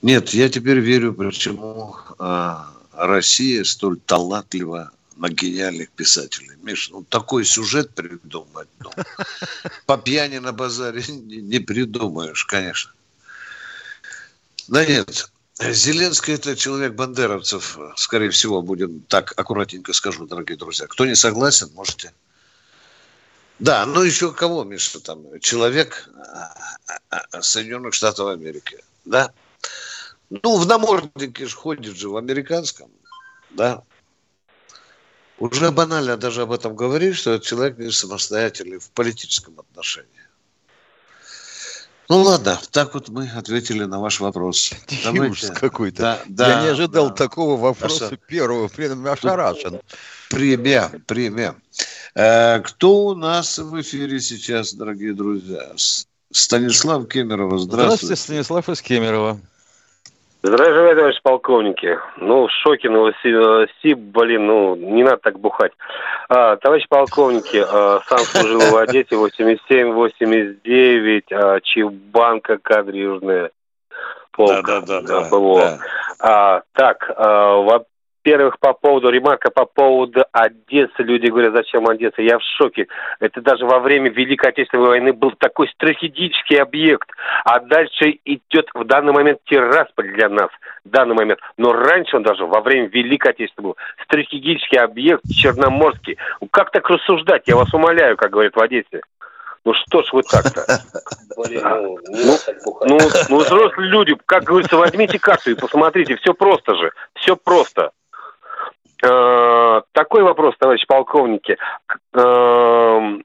Нет, 0.03 0.31
я 0.31 0.49
теперь 0.51 0.79
верю, 0.79 1.15
почему 1.15 1.97
а, 2.19 2.67
Россия 2.93 3.65
столь 3.65 3.99
талантлива 4.01 4.93
на 5.19 5.29
гениальных 5.29 5.91
писателей. 5.91 6.57
Миш, 6.63 6.91
ну 6.91 7.03
такой 7.03 7.45
сюжет 7.45 7.95
придумать, 7.95 8.69
ну, 8.79 8.91
по 9.87 9.99
пьяни 9.99 10.39
на 10.39 10.53
базаре 10.53 11.03
не, 11.09 11.37
не 11.37 11.59
придумаешь, 11.59 12.45
конечно. 12.45 12.93
Да 14.69 14.85
нет, 14.85 15.31
Зеленский 15.61 16.35
это 16.35 16.55
человек 16.55 16.95
бандеровцев, 16.95 17.79
скорее 17.97 18.31
всего, 18.31 18.63
будем 18.63 19.01
так 19.09 19.33
аккуратненько 19.37 19.93
скажу, 19.93 20.27
дорогие 20.27 20.57
друзья. 20.57 20.87
Кто 20.87 21.05
не 21.05 21.17
согласен, 21.17 21.71
можете. 21.75 22.13
Да, 23.59 23.85
ну 23.87 24.03
еще 24.03 24.33
кого, 24.33 24.63
Миша, 24.63 25.01
там, 25.01 25.41
человек 25.41 26.09
а, 26.15 26.55
а, 27.11 27.27
а, 27.33 27.43
Соединенных 27.43 27.93
Штатов 27.93 28.29
Америки, 28.29 28.79
да? 29.05 29.33
Ну, 30.31 30.59
в 30.59 30.67
наморднике 30.67 31.47
же 31.47 31.57
ходит 31.57 31.97
же 31.97 32.09
в 32.09 32.17
американском, 32.17 32.89
да? 33.51 33.83
Уже 35.39 35.71
банально 35.71 36.17
даже 36.17 36.43
об 36.43 36.53
этом 36.53 36.75
говорить, 36.75 37.17
что 37.17 37.35
этот 37.35 37.47
человек 37.47 37.79
не 37.79 37.91
самостоятельный 37.93 38.79
в 38.79 38.91
политическом 38.91 39.59
отношении. 39.61 40.09
Ну 42.09 42.23
ладно, 42.23 42.59
так 42.71 42.95
вот 42.95 43.11
мы 43.11 43.29
ответили 43.29 43.85
на 43.85 44.01
ваш 44.01 44.21
вопрос. 44.21 44.73
Ужас 45.13 45.51
какой-то. 45.51 46.03
Да, 46.03 46.23
да, 46.27 46.49
Я 46.49 46.63
не 46.63 46.69
ожидал 46.69 47.11
да. 47.11 47.15
такого 47.15 47.61
вопроса 47.61 48.07
Аша... 48.07 48.17
первого, 48.17 48.69
при 48.69 48.87
этом 48.87 49.07
ошарашен. 49.07 49.81
Премия, 50.31 50.91
премия. 51.07 51.55
Э, 52.15 52.61
кто 52.61 53.07
у 53.09 53.15
нас 53.15 53.59
в 53.59 53.79
эфире 53.83 54.21
сейчас, 54.21 54.73
дорогие 54.73 55.13
друзья? 55.13 55.71
Станислав 56.33 57.07
Кемерова, 57.09 57.59
здравствуйте. 57.59 58.07
Здравствуйте, 58.07 58.17
Станислав 58.17 58.69
из 58.71 58.81
Кемерово. 58.81 59.41
Здравия 60.41 60.95
товарищ 60.95 61.21
полковники. 61.23 61.99
Ну, 62.17 62.47
в 62.47 62.51
шоке 62.63 62.89
Новосиб, 62.89 63.99
блин, 63.99 64.47
ну, 64.47 64.77
не 64.77 65.03
надо 65.03 65.17
так 65.17 65.41
бухать. 65.41 65.73
А, 66.29 66.55
товарищ 66.57 66.87
полковники, 66.89 67.61
а, 67.69 67.99
сам 68.07 68.21
служил 68.21 68.61
в 68.61 68.77
Одессе 68.77 69.17
87-89, 69.17 71.25
а, 71.33 71.61
Чебанка, 71.61 72.59
кадры 72.59 72.99
южные. 72.99 73.51
Полк, 74.31 74.65
да, 74.65 74.81
да, 74.81 75.01
да, 75.01 75.03
да, 75.03 75.29
ПВО. 75.29 75.61
Да. 75.61 75.79
А, 76.21 76.63
так, 76.73 77.11
а, 77.17 77.57
во-первых, 78.29 78.59
по 78.59 78.75
поводу 78.75 79.11
ремарка, 79.11 79.51
по 79.51 79.65
поводу 79.65 80.25
Одессы. 80.33 81.03
Люди 81.03 81.27
говорят, 81.29 81.55
зачем 81.55 81.89
Одесса? 81.89 82.21
Я 82.21 82.39
в 82.39 82.43
шоке. 82.59 82.87
Это 83.21 83.41
даже 83.41 83.65
во 83.65 83.79
время 83.79 84.11
Великой 84.11 84.51
Отечественной 84.51 84.87
войны 84.87 85.13
был 85.13 85.33
такой 85.33 85.69
стратегический 85.69 86.57
объект. 86.57 87.09
А 87.45 87.61
дальше 87.61 88.19
идет 88.25 88.69
в 88.75 88.85
данный 88.85 89.13
момент 89.13 89.39
Тирасполь 89.47 90.13
для 90.13 90.29
нас. 90.29 90.51
В 90.85 90.91
данный 90.91 91.15
момент. 91.15 91.41
Но 91.57 91.73
раньше 91.73 92.17
он 92.17 92.23
даже 92.23 92.45
во 92.45 92.61
время 92.61 92.89
Великой 92.89 93.31
Отечественной 93.31 93.69
был 93.69 93.77
стратегический 94.05 94.79
объект 94.79 95.23
Черноморский. 95.31 96.19
Как 96.51 96.71
так 96.71 96.89
рассуждать? 96.91 97.45
Я 97.47 97.57
вас 97.57 97.73
умоляю, 97.73 98.17
как 98.17 98.31
говорят 98.31 98.55
в 98.55 98.61
Одессе. 98.61 99.01
Ну 99.65 99.75
что 99.75 100.03
ж 100.03 100.13
вы 100.13 100.23
так-то? 100.23 100.65
Ну, 101.37 102.39
ну, 102.87 102.99
ну, 103.29 103.39
взрослые 103.39 103.91
люди, 103.91 104.15
как 104.27 104.45
говорится, 104.45 104.77
возьмите 104.77 105.19
карту 105.19 105.51
и 105.51 105.55
посмотрите, 105.55 106.17
все 106.17 106.33
просто 106.35 106.75
же, 106.75 106.93
все 107.15 107.37
просто. 107.37 107.91
Э, 109.03 109.83
такой 109.93 110.23
вопрос, 110.23 110.55
товарищ 110.59 110.85
полковники. 110.87 111.57
Э, 112.15 113.19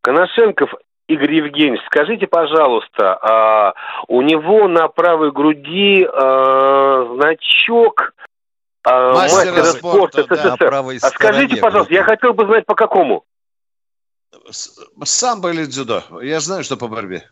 Коношенков 0.00 0.72
Игорь 1.08 1.34
Евгеньевич, 1.34 1.80
скажите, 1.86 2.26
пожалуйста, 2.26 3.14
а 3.16 3.74
у 4.08 4.20
него 4.20 4.68
на 4.68 4.88
правой 4.88 5.32
груди 5.32 6.04
а, 6.04 7.14
значок 7.14 8.12
а, 8.84 9.14
мастера, 9.14 9.52
мастера 9.52 9.64
спорта, 9.64 10.22
спорта 10.22 10.56
СССР. 10.56 10.70
Да, 10.70 10.80
а 10.80 11.10
скажите, 11.10 11.56
пожалуйста, 11.56 11.94
я 11.94 12.04
хотел 12.04 12.34
бы 12.34 12.44
знать, 12.44 12.66
по 12.66 12.74
какому? 12.74 13.24
Самбо 14.50 15.50
или 15.50 15.64
дзюдо? 15.64 16.02
Я 16.20 16.40
знаю, 16.40 16.62
что 16.62 16.76
по 16.76 16.88
борьбе. 16.88 17.28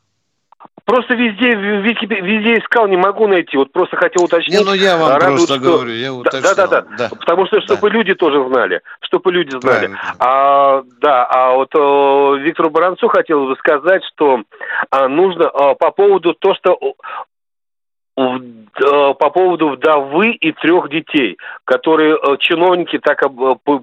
Просто 0.84 1.14
везде, 1.14 1.54
везде, 1.54 2.06
везде 2.06 2.58
искал, 2.58 2.86
не 2.86 2.96
могу 2.96 3.26
найти. 3.26 3.56
Вот 3.56 3.72
просто 3.72 3.96
хотел 3.96 4.24
уточнить. 4.24 4.58
Не, 4.58 4.64
ну 4.64 4.72
я 4.72 4.96
вам 4.96 5.14
Радует, 5.14 5.38
просто 5.38 5.54
что... 5.54 5.62
говорю, 5.62 5.90
я 5.90 6.12
уточнил. 6.12 6.42
Да, 6.42 6.54
да, 6.54 6.66
да, 6.66 6.86
да. 6.96 7.08
Потому 7.08 7.46
что, 7.46 7.60
чтобы 7.62 7.90
да. 7.90 7.96
люди 7.96 8.14
тоже 8.14 8.46
знали. 8.48 8.80
Чтобы 9.00 9.32
люди 9.32 9.58
знали. 9.60 9.90
А, 10.18 10.82
да, 11.00 11.24
а 11.24 11.54
вот 11.54 11.74
о, 11.74 12.36
Виктору 12.36 12.70
Баранцу 12.70 13.08
хотел 13.08 13.46
бы 13.46 13.56
сказать, 13.56 14.02
что 14.14 14.42
а, 14.90 15.08
нужно 15.08 15.48
а, 15.48 15.74
по 15.74 15.90
поводу 15.90 16.34
того, 16.34 16.54
что 16.54 16.78
Э, 16.80 16.90
по 18.16 19.30
поводу 19.30 19.70
вдовы 19.70 20.30
и 20.32 20.52
трех 20.52 20.88
детей, 20.88 21.36
которые 21.64 22.16
э, 22.16 22.36
чиновники 22.40 22.98
так 22.98 23.20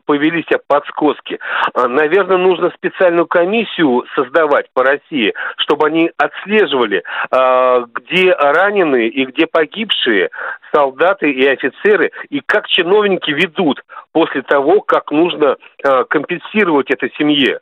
повели 0.05 0.43
себя 0.43 0.59
подскоски. 0.65 1.39
А, 1.73 1.87
наверное, 1.87 2.37
нужно 2.37 2.71
специальную 2.71 3.27
комиссию 3.27 4.05
создавать 4.15 4.67
по 4.73 4.83
России, 4.83 5.33
чтобы 5.57 5.87
они 5.87 6.11
отслеживали, 6.17 7.03
а, 7.29 7.85
где 7.93 8.33
раненые 8.33 9.09
и 9.09 9.25
где 9.25 9.45
погибшие 9.45 10.29
солдаты 10.73 11.31
и 11.31 11.45
офицеры, 11.45 12.11
и 12.29 12.41
как 12.41 12.67
чиновники 12.67 13.29
ведут 13.29 13.83
после 14.11 14.41
того, 14.41 14.81
как 14.81 15.11
нужно 15.11 15.57
а, 15.83 16.05
компенсировать 16.05 16.89
этой 16.89 17.11
семье, 17.19 17.59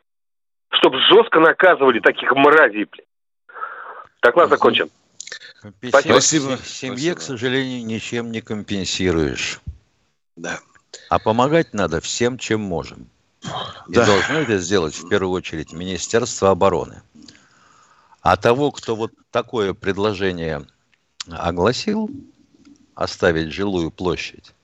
чтобы 0.70 0.98
жестко 1.00 1.38
наказывали 1.40 2.00
таких 2.00 2.34
мразей. 2.34 2.86
Доклад 4.22 4.48
закончен. 4.48 4.88
Спасибо. 5.88 6.20
Семье, 6.20 6.58
Спасибо. 6.58 7.14
к 7.16 7.22
сожалению, 7.22 7.84
ничем 7.86 8.32
не 8.32 8.40
компенсируешь. 8.40 9.60
Да. 10.36 10.60
А 11.08 11.18
помогать 11.18 11.72
надо 11.72 12.00
всем, 12.00 12.38
чем 12.38 12.60
можем. 12.60 13.08
И 13.88 13.94
да. 13.94 14.06
должно 14.06 14.40
это 14.40 14.58
сделать 14.58 14.94
в 14.94 15.08
первую 15.08 15.32
очередь 15.32 15.72
Министерство 15.72 16.50
обороны. 16.50 17.02
А 18.20 18.36
того, 18.36 18.70
кто 18.70 18.94
вот 18.94 19.12
такое 19.30 19.74
предложение 19.74 20.66
огласил, 21.28 22.08
оставить 22.94 23.52
жилую 23.52 23.90
площадь, 23.90 24.54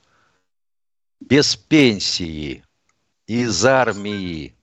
без 1.21 1.57
пенсии, 1.57 2.64
из 3.26 3.64
армии, 3.64 4.55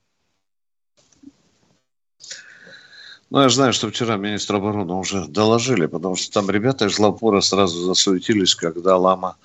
Ну, 3.35 3.41
я 3.41 3.49
знаю, 3.49 3.73
что 3.73 3.89
вчера 3.89 4.15
министр 4.15 4.55
обороны 4.55 4.93
уже 4.93 5.25
доложили, 5.27 5.87
потому 5.87 6.15
что 6.15 6.31
там 6.31 6.49
ребята 6.49 6.85
из 6.85 6.97
Лапора 6.97 7.41
сразу 7.41 7.81
засуетились, 7.81 8.55
когда 8.55 8.95
Лама 8.95 9.35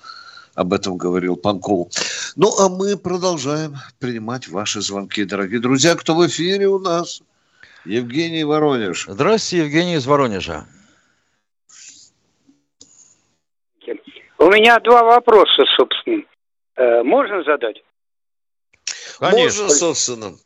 об 0.55 0.71
этом 0.71 0.95
говорил 0.95 1.35
Панков. 1.35 1.89
Ну, 2.37 2.57
а 2.57 2.69
мы 2.69 2.95
продолжаем 2.95 3.75
принимать 3.99 4.47
ваши 4.47 4.79
звонки, 4.79 5.25
дорогие 5.25 5.59
друзья. 5.59 5.97
Кто 5.97 6.15
в 6.15 6.25
эфире 6.25 6.69
у 6.69 6.79
нас? 6.79 7.21
Евгений 7.83 8.45
Воронеж. 8.45 9.07
Здравствуйте, 9.09 9.65
Евгений 9.65 9.95
из 9.95 10.07
Воронежа. 10.07 10.65
У 14.37 14.45
меня 14.45 14.79
два 14.79 15.03
вопроса, 15.03 15.63
собственно. 15.75 16.23
Э, 16.77 17.03
можно 17.03 17.43
задать? 17.43 17.83
Конечно. 19.19 19.63
Можно, 19.63 19.75
собственно. 19.75 20.37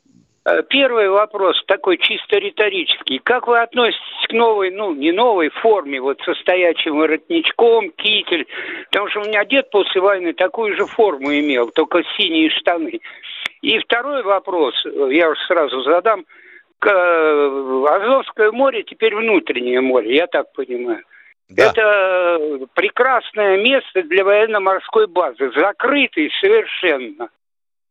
Э, 0.45 0.61
первый 0.69 1.09
вопрос 1.09 1.61
такой 1.65 1.97
чисто 1.97 2.37
риторический. 2.37 3.19
Как 3.19 3.47
вы 3.47 3.59
относитесь 3.59 4.27
к 4.27 4.33
новой, 4.33 4.69
ну, 4.69 4.93
не 4.93 5.11
новой 5.11 5.49
форме, 5.49 5.99
вот 5.99 6.21
со 6.21 6.35
стоячим 6.35 6.97
воротничком, 6.97 7.91
китель? 7.91 8.45
Потому 8.91 9.09
что 9.09 9.21
у 9.21 9.25
меня 9.25 9.43
дед 9.45 9.69
после 9.71 10.01
войны 10.01 10.33
такую 10.33 10.75
же 10.75 10.85
форму 10.85 11.33
имел, 11.33 11.71
только 11.71 12.03
синие 12.15 12.51
штаны. 12.51 12.99
И 13.61 13.79
второй 13.79 14.21
вопрос, 14.21 14.75
я 14.85 15.29
уж 15.29 15.39
сразу 15.47 15.81
задам. 15.81 16.25
Э, 16.85 17.85
Азовское 17.89 18.51
море 18.51 18.83
теперь 18.83 19.15
внутреннее 19.15 19.81
море, 19.81 20.15
я 20.15 20.27
так 20.27 20.53
понимаю. 20.53 21.01
Да. 21.49 21.71
Это 21.71 22.67
прекрасное 22.75 23.57
место 23.57 24.03
для 24.03 24.23
военно-морской 24.23 25.07
базы, 25.07 25.51
закрытый 25.55 26.31
совершенно. 26.39 27.29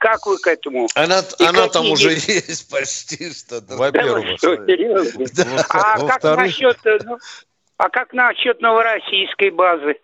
Как 0.04 0.26
вы 0.26 0.36
к 0.36 0.46
этому? 0.46 0.86
Она, 0.94 1.22
она 1.38 1.66
там 1.68 1.90
уже 1.90 2.10
есть 2.12 2.70
почти 2.70 3.32
что. 3.32 3.62
Во-первых. 3.66 4.38
Да, 4.38 5.64
а 5.70 6.06
как 6.06 6.22
насчет, 6.36 6.76
ну, 7.06 7.16
а 7.78 7.88
как 7.88 8.12
насчет 8.12 8.60
новороссийской 8.60 9.48
базы? 9.48 9.96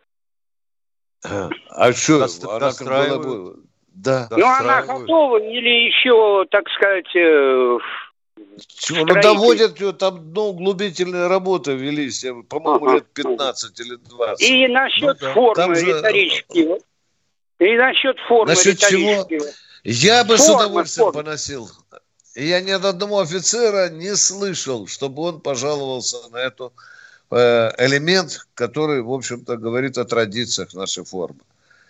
А 1.23 1.92
что? 1.92 2.26
Она 2.49 3.19
была 3.19 3.52
Да. 3.88 4.28
Ну, 4.30 4.47
она 4.47 4.80
готова 4.85 5.37
или 5.37 5.88
еще, 5.88 6.47
так 6.50 6.64
сказать, 6.71 7.14
э, 7.14 7.78
чего? 8.69 9.04
Ну, 9.04 9.21
доводят 9.21 9.78
ее, 9.78 9.92
там 9.92 10.33
ну, 10.33 10.49
углубительные 10.49 11.26
работы 11.26 11.75
велись, 11.75 12.25
по-моему, 12.49 12.87
ага. 12.87 12.95
лет 12.95 13.07
15 13.12 13.80
или 13.80 13.97
20. 13.97 14.49
И 14.49 14.66
насчет 14.69 15.02
ну, 15.02 15.14
да. 15.21 15.33
формы 15.35 15.75
же... 15.75 15.85
риторической. 15.85 16.80
И 17.59 17.76
насчет 17.76 18.19
формы 18.21 18.47
Насчет 18.47 18.78
чего? 18.78 19.28
Я 19.85 20.25
бы 20.25 20.37
форма, 20.37 20.38
с 20.38 20.49
удовольствием 20.64 21.07
форма. 21.07 21.23
поносил. 21.25 21.71
Я 22.35 22.61
ни 22.61 22.71
от 22.71 22.85
одного 22.85 23.21
офицера 23.21 23.88
не 23.88 24.14
слышал, 24.16 24.87
чтобы 24.87 25.23
он 25.23 25.40
пожаловался 25.40 26.16
на 26.31 26.38
эту 26.38 26.73
э, 27.31 27.71
элемент, 27.79 28.47
который, 28.55 29.03
в 29.03 29.12
общем-то, 29.12 29.57
говорит 29.57 29.99
о 29.99 30.05
традициях 30.05 30.75
нашей 30.75 31.05
формы. 31.05 31.40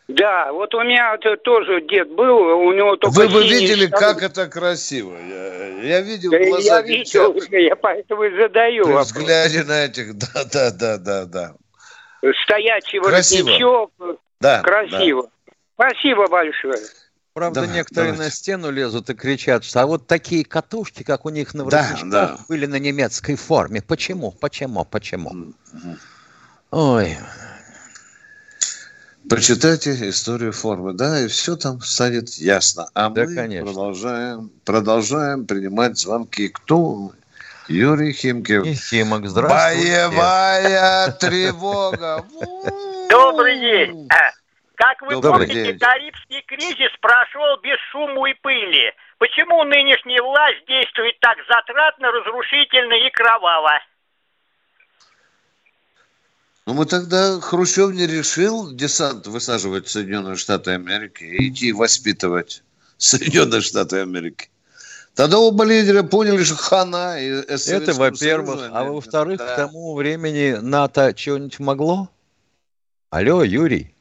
Да, 0.09 0.50
вот 0.53 0.74
у 0.74 0.83
меня 0.83 1.16
тоже 1.44 1.83
дед 1.83 2.11
был, 2.11 2.37
у 2.37 2.72
него 2.72 2.96
только 2.96 3.14
Вы 3.14 3.29
бы 3.29 3.44
видели, 3.44 3.87
штаны. 3.87 4.00
как 4.00 4.22
это 4.22 4.48
красиво. 4.48 5.16
Я, 5.16 5.66
я 5.83 6.00
видел 6.00 6.33
да 6.33 6.38
глаза 6.38 6.76
Я 6.81 6.83
видел 6.83 7.31
уже, 7.37 7.61
я 7.61 7.76
поэтому 7.76 8.24
и 8.24 8.37
задаю 8.37 8.85
При 8.85 8.92
вопрос. 8.92 9.07
взгляде 9.07 9.62
на 9.62 9.85
этих, 9.85 10.14
да, 10.18 10.44
да, 10.53 10.70
да, 10.72 10.98
да, 10.98 11.24
да. 11.26 11.55
Стоячий 12.42 12.98
воротничок. 12.98 13.92
Да, 14.40 14.62
красиво. 14.62 15.31
Да. 15.46 15.53
Спасибо 15.74 16.26
большое. 16.26 16.79
Правда, 17.40 17.62
да, 17.62 17.66
некоторые 17.68 18.12
давайте. 18.12 18.24
на 18.29 18.37
стену 18.37 18.70
лезут 18.70 19.09
и 19.09 19.14
кричат, 19.14 19.64
что 19.64 19.81
а 19.81 19.87
вот 19.87 20.07
такие 20.07 20.44
катушки, 20.44 21.05
как 21.05 21.24
у 21.24 21.31
них 21.31 21.55
на 21.55 21.64
воротничках, 21.64 22.11
да, 22.11 22.26
да. 22.26 22.38
были 22.50 22.66
на 22.66 22.79
немецкой 22.79 23.35
форме. 23.37 23.81
Почему? 23.81 24.31
Почему? 24.31 24.85
Почему? 24.85 25.31
Угу. 25.31 25.96
Ой. 26.72 27.16
Прочитайте 29.26 30.11
историю 30.11 30.53
формы, 30.53 30.92
да, 30.92 31.18
и 31.18 31.29
все 31.29 31.57
там 31.57 31.81
станет 31.81 32.29
ясно. 32.35 32.90
А 32.92 33.09
да, 33.09 33.24
мы 33.24 33.35
конечно. 33.35 33.64
продолжаем, 33.64 34.50
продолжаем 34.66 35.46
принимать 35.46 35.98
звонки. 35.98 36.48
Кто? 36.48 37.14
Юрий 37.68 38.12
Химкев. 38.12 38.66
И 38.66 38.74
Химок, 38.74 39.26
здравствуйте. 39.26 40.09
Боевая 40.09 41.11
тревога. 41.12 42.22
Добрый 43.09 43.59
день. 43.61 44.09
Как 44.80 45.02
вы 45.02 45.20
Добрый 45.20 45.46
помните, 45.46 45.72
день. 45.72 45.78
Карибский 45.78 46.40
кризис 46.46 46.90
прошел 47.02 47.60
без 47.62 47.76
шума 47.92 48.30
и 48.30 48.34
пыли. 48.40 48.90
Почему 49.18 49.62
нынешняя 49.64 50.22
власть 50.22 50.64
действует 50.66 51.20
так 51.20 51.36
затратно, 51.46 52.10
разрушительно 52.10 52.94
и 52.94 53.10
кроваво? 53.10 53.72
Ну, 56.64 56.72
мы 56.72 56.86
тогда 56.86 57.38
Хрущев 57.42 57.90
не 57.90 58.06
решил 58.06 58.72
десант 58.72 59.26
высаживать 59.26 59.86
в 59.86 59.90
Соединенные 59.90 60.36
Штаты 60.36 60.70
Америки 60.70 61.24
и 61.24 61.50
идти 61.50 61.74
воспитывать 61.74 62.62
Соединенные 62.96 63.60
Штаты 63.60 64.00
Америки. 64.00 64.48
Тогда 65.14 65.40
оба 65.40 65.64
лидера 65.64 66.04
поняли, 66.04 66.42
что 66.42 66.56
хана 66.56 67.20
и 67.20 67.28
Это, 67.28 67.92
во-первых. 67.92 68.70
А 68.72 68.84
во-вторых, 68.84 69.40
да. 69.40 69.52
к 69.52 69.56
тому 69.56 69.94
времени 69.94 70.56
НАТО 70.58 71.12
чего-нибудь 71.12 71.58
могло? 71.58 72.08
Алло, 73.10 73.42
Юрий. 73.44 73.94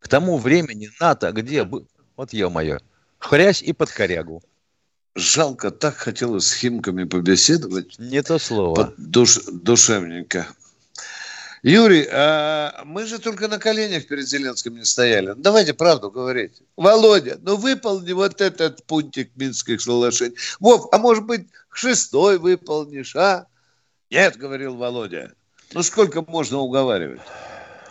К 0.00 0.08
тому 0.08 0.38
времени 0.38 0.90
НАТО 0.98 1.30
где 1.30 1.64
был? 1.64 1.86
Вот 2.16 2.32
ё-моё. 2.32 2.78
Хрясь 3.18 3.62
и 3.62 3.72
под 3.72 3.90
корягу. 3.90 4.42
Жалко, 5.14 5.70
так 5.70 5.96
хотелось 5.96 6.46
с 6.46 6.54
Химками 6.54 7.04
побеседовать. 7.04 7.98
Не 7.98 8.22
то 8.22 8.38
слово. 8.38 8.74
Под 8.74 8.94
душ, 8.96 9.38
душевненько. 9.44 10.46
Юрий, 11.62 12.08
а 12.10 12.82
мы 12.86 13.04
же 13.04 13.18
только 13.18 13.46
на 13.46 13.58
коленях 13.58 14.06
перед 14.06 14.26
Зеленским 14.26 14.76
не 14.76 14.84
стояли. 14.84 15.34
Давайте 15.36 15.74
правду 15.74 16.10
говорить. 16.10 16.62
Володя, 16.76 17.38
ну 17.42 17.56
выполни 17.56 18.12
вот 18.12 18.40
этот 18.40 18.82
пунктик 18.84 19.30
Минских 19.36 19.82
соглашений. 19.82 20.36
Вов, 20.58 20.88
а 20.90 20.98
может 20.98 21.26
быть 21.26 21.48
шестой 21.70 22.38
выполнишь, 22.38 23.14
а? 23.14 23.46
Нет, 24.10 24.38
говорил 24.38 24.76
Володя. 24.76 25.32
Ну 25.74 25.82
сколько 25.82 26.22
можно 26.22 26.58
уговаривать? 26.58 27.20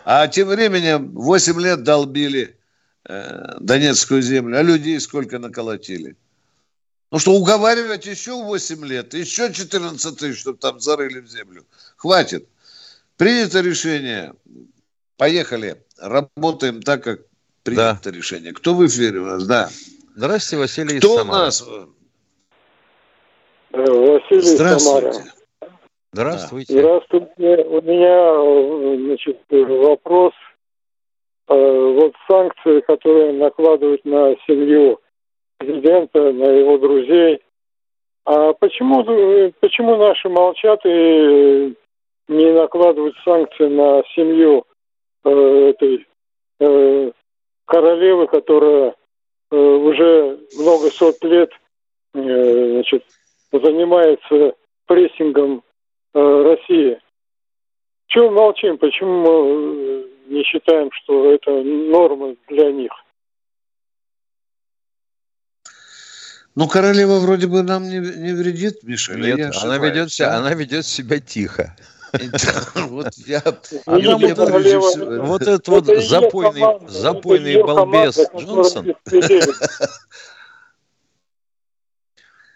А 0.04 0.28
тем 0.28 0.48
временем 0.48 1.12
8 1.14 1.60
лет 1.60 1.82
долбили 1.82 2.58
э, 3.08 3.58
Донецкую 3.60 4.22
землю, 4.22 4.58
а 4.58 4.62
людей 4.62 4.98
сколько 5.00 5.38
наколотили. 5.38 6.16
Ну 7.10 7.18
что, 7.18 7.32
уговаривать 7.32 8.06
еще 8.06 8.32
8 8.32 8.84
лет, 8.86 9.14
еще 9.14 9.52
14 9.52 10.16
тысяч, 10.16 10.40
чтобы 10.40 10.58
там 10.58 10.80
зарыли 10.80 11.20
в 11.20 11.26
землю. 11.26 11.66
Хватит. 11.96 12.48
Принято 13.16 13.60
решение. 13.60 14.34
Поехали. 15.16 15.84
Работаем 15.98 16.80
так, 16.82 17.04
как 17.04 17.20
принято 17.62 18.00
да. 18.04 18.10
решение. 18.10 18.52
Кто 18.52 18.74
в 18.74 18.86
эфире 18.86 19.18
у 19.20 19.26
нас? 19.26 19.44
Да. 19.44 19.70
Здравствуйте, 20.16 20.60
Василий 20.60 20.98
Кто 20.98 21.22
у 21.22 21.24
нас? 21.24 21.62
Э, 21.62 21.86
Василий 23.72 24.56
Здравствуйте. 24.56 25.12
Самара. 25.12 25.39
Здравствуйте. 26.12 26.72
Здравствуйте. 26.72 27.64
У 27.64 27.80
меня 27.82 28.96
значит, 29.06 29.38
вопрос. 29.50 30.32
Э, 31.50 31.54
вот 31.54 32.14
санкции, 32.28 32.80
которые 32.80 33.32
накладывают 33.32 34.04
на 34.04 34.36
семью 34.46 35.00
президента, 35.58 36.32
на 36.32 36.44
его 36.44 36.78
друзей. 36.78 37.42
А 38.24 38.52
почему, 38.52 39.04
почему 39.60 39.96
наши 39.96 40.28
молчат 40.28 40.80
и 40.84 41.74
не 42.28 42.52
накладывают 42.52 43.16
санкции 43.24 43.66
на 43.66 44.02
семью 44.14 44.64
э, 45.24 45.70
этой 45.70 46.06
э, 46.60 47.10
королевы, 47.66 48.26
которая 48.28 48.94
уже 49.50 50.38
много 50.60 50.90
сот 50.90 51.16
лет 51.24 51.50
значит, 52.14 53.04
занимается 53.50 54.54
прессингом 54.86 55.64
России. 56.14 56.98
Чего 58.08 58.30
молчим? 58.30 58.78
Почему 58.78 59.20
мы 59.20 59.30
э, 59.30 60.04
не 60.28 60.42
считаем, 60.44 60.90
что 60.92 61.32
это 61.32 61.50
норма 61.62 62.34
для 62.48 62.72
них? 62.72 62.92
Ну, 66.56 66.66
королева 66.66 67.20
вроде 67.20 67.46
бы 67.46 67.62
нам 67.62 67.84
не, 67.84 67.98
не 67.98 68.32
вредит, 68.32 68.82
Миша. 68.82 69.14
Нет, 69.14 69.54
она 69.62 69.78
ведет, 69.78 70.12
себя, 70.12 70.36
она 70.36 70.52
ведет 70.54 70.84
себя 70.84 71.20
тихо. 71.20 71.76
Вот 72.74 73.14
я... 73.18 73.40
Вот 73.86 75.42
этот 75.42 75.68
вот 75.68 75.86
запойный, 75.86 76.88
запойный 76.88 77.62
балбес 77.62 78.18
Джонсон. 78.36 78.94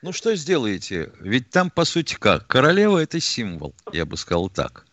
Ну 0.04 0.12
что 0.12 0.34
сделаете? 0.36 1.10
Ведь 1.18 1.48
там, 1.48 1.70
по 1.70 1.86
сути, 1.86 2.16
как? 2.20 2.46
Королева– 2.46 2.98
это 3.02 3.20
символ, 3.20 3.74
я 3.90 4.04
бы 4.04 4.18
сказал 4.18 4.50
так. 4.50 4.84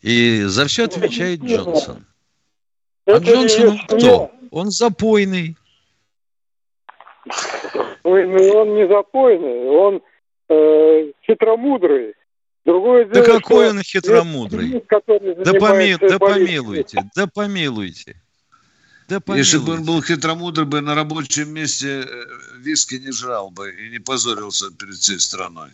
И 0.00 0.42
за 0.44 0.66
все 0.68 0.84
отвечает 0.84 1.40
Джонсон. 1.40 2.06
А 3.04 3.18
Джонсон 3.18 3.80
кто? 3.88 4.30
Он 4.52 4.70
запойный. 4.70 5.56
Он 8.04 8.74
не 8.76 8.86
запойный, 8.86 9.68
он 9.68 10.02
э, 10.48 11.12
хитромудрый. 11.26 12.14
Другое 12.64 13.06
дело, 13.06 13.26
да 13.26 13.32
какой 13.40 13.70
он 13.70 13.82
хитромудрый? 13.82 14.84
Да, 14.88 15.52
поми, 15.54 15.96
да 16.00 16.18
помилуйте, 16.20 17.10
да 17.16 17.26
помилуйте. 17.26 18.22
Да 19.08 19.22
Если 19.34 19.56
бы 19.56 19.72
он 19.72 19.84
был 19.84 20.02
хитромудрый, 20.02 20.66
бы 20.66 20.82
на 20.82 20.94
рабочем 20.94 21.48
месте 21.54 22.02
э, 22.02 22.24
виски 22.58 22.96
не 22.96 23.10
жрал 23.10 23.50
бы 23.50 23.70
и 23.70 23.88
не 23.88 23.98
позорился 23.98 24.70
перед 24.70 24.96
всей 24.96 25.18
страной. 25.18 25.70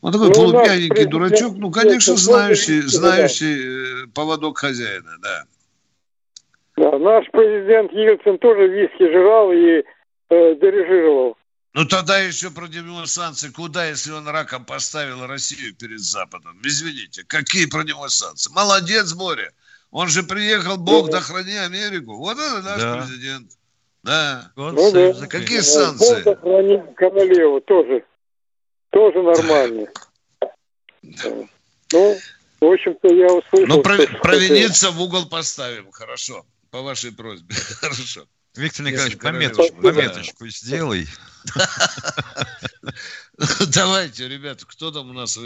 Он 0.00 0.10
такой 0.10 0.28
ну, 0.28 0.34
полупьяненький 0.34 1.04
дурачок, 1.04 1.56
ну, 1.58 1.70
конечно, 1.70 2.16
знающий, 2.16 2.80
знающий 2.80 4.04
э, 4.04 4.06
поводок 4.14 4.56
хозяина, 4.56 5.18
да. 5.20 5.44
Да, 6.76 6.98
наш 6.98 7.26
президент 7.30 7.92
Ельцин 7.92 8.38
тоже 8.38 8.68
виски 8.68 9.12
жрал 9.12 9.52
и 9.52 9.84
э, 10.30 10.54
дирижировал. 10.54 11.36
Ну 11.74 11.84
тогда 11.84 12.18
еще 12.18 12.50
продвинул 12.50 13.06
санкции. 13.06 13.50
Куда, 13.50 13.86
если 13.86 14.12
он 14.12 14.26
раком 14.26 14.64
поставил 14.64 15.26
Россию 15.26 15.74
перед 15.74 16.00
Западом? 16.00 16.58
Извините, 16.64 17.22
какие 17.26 17.66
про 17.66 17.84
него 17.84 18.08
санкции? 18.08 18.50
Молодец, 18.52 19.12
Боря. 19.12 19.52
Он 19.90 20.08
же 20.08 20.22
приехал, 20.22 20.76
Бог, 20.76 21.10
да 21.10 21.20
храни 21.20 21.56
Америку. 21.56 22.16
Вот 22.16 22.38
это 22.38 22.62
наш 22.62 22.80
да. 22.80 22.96
президент. 22.96 23.50
Да. 24.02 24.52
Он 24.56 24.74
ну, 24.74 24.92
да. 24.92 25.26
Какие 25.26 25.60
санкции? 25.60 26.22
Бог 26.22 26.40
храни 26.40 26.80
королеву 26.96 27.60
тоже. 27.60 28.04
Тоже 28.90 29.22
нормально. 29.22 29.88
Ну, 31.92 32.18
в 32.60 32.64
общем-то, 32.64 33.08
я 33.08 33.26
услышал... 33.26 33.66
Ну, 33.66 33.82
провиниться 33.82 34.90
в 34.90 35.00
угол 35.00 35.26
поставим. 35.26 35.90
Хорошо. 35.90 36.44
По 36.70 36.82
вашей 36.82 37.12
просьбе. 37.12 37.54
Хорошо. 37.80 38.26
Виктор 38.54 38.86
Николаевич, 38.86 39.18
пометочку, 39.18 39.76
пометочку 39.80 40.48
сделай. 40.48 41.06
Давайте, 43.68 44.28
ребята, 44.28 44.66
кто 44.66 44.90
там 44.90 45.10
у 45.10 45.12
нас? 45.12 45.38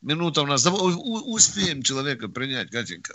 Минута 0.00 0.42
у 0.42 0.46
нас. 0.46 0.66
Успеем 0.66 1.82
человека 1.82 2.28
принять, 2.28 2.70
Катенька. 2.70 3.14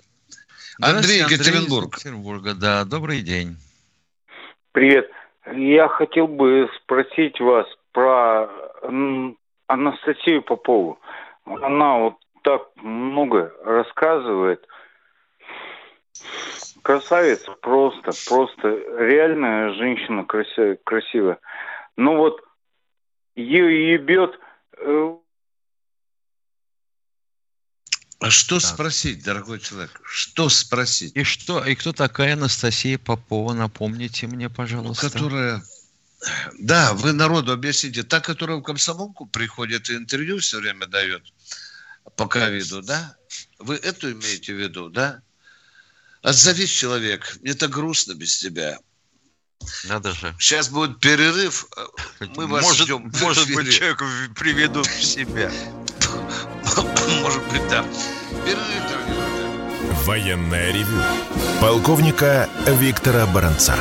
Андрей, 0.81 1.19
Екатеринбург. 1.19 1.93
Екатеринбурга, 1.93 2.53
да. 2.53 2.85
Добрый 2.85 3.21
день. 3.21 3.57
Привет. 4.71 5.09
Я 5.53 5.87
хотел 5.87 6.27
бы 6.27 6.69
спросить 6.77 7.39
вас 7.39 7.67
про 7.91 8.49
Анастасию 9.67 10.41
Попову. 10.41 10.99
Она 11.45 11.97
вот 11.99 12.15
так 12.43 12.69
много 12.75 13.53
рассказывает 13.63 14.65
красавица 16.81 17.51
просто, 17.61 18.11
просто 18.27 18.67
реальная 18.99 19.73
женщина 19.73 20.23
красивая. 20.23 20.77
красивая. 20.83 21.39
Ну 21.97 22.17
вот 22.17 22.41
ее 23.35 23.93
ебет. 23.93 24.39
Э, 24.77 25.15
а 28.25 28.31
что 28.31 28.59
да. 28.59 28.67
спросить, 28.67 29.23
дорогой 29.23 29.59
человек? 29.59 30.01
Что 30.03 30.49
спросить? 30.49 31.15
И 31.15 31.23
что? 31.23 31.63
И 31.63 31.75
кто 31.75 31.93
такая 31.93 32.33
Анастасия 32.33 32.97
Попова? 32.97 33.53
Напомните 33.53 34.25
мне, 34.25 34.49
пожалуйста. 34.49 35.09
Которая 35.09 35.63
да, 36.57 36.93
вы 36.93 37.13
народу 37.13 37.51
объясните. 37.51 38.03
Та, 38.03 38.19
которая 38.19 38.57
в 38.57 38.63
комсомолку 38.63 39.25
приходит 39.25 39.89
и 39.89 39.95
интервью 39.95 40.39
все 40.39 40.59
время 40.59 40.87
дает 40.87 41.21
по 42.15 42.27
ковиду, 42.27 42.81
да? 42.81 43.15
Вы 43.59 43.75
эту 43.75 44.11
имеете 44.11 44.53
в 44.53 44.59
виду, 44.59 44.89
да? 44.89 45.21
Отзовись, 46.21 46.71
человек. 46.71 47.37
Мне 47.41 47.53
так 47.53 47.69
грустно 47.69 48.13
без 48.13 48.37
тебя. 48.37 48.79
Надо 49.83 50.13
же. 50.13 50.35
Сейчас 50.39 50.69
будет 50.69 50.99
перерыв. 50.99 51.67
Мы 52.35 52.47
вас 52.47 52.63
может, 52.63 52.85
ждем. 52.85 53.11
Может 53.21 53.53
быть, 53.53 53.71
человек 53.71 53.99
приведут 54.35 54.87
в 54.87 55.03
себя. 55.03 55.51
Может 57.21 57.43
быть, 57.51 57.67
да. 57.69 57.83
Перерыв, 58.45 58.83
дорогие 58.89 60.71
ревю. 60.71 61.01
Полковника 61.61 62.49
Виктора 62.67 63.25
Баранца. 63.25 63.75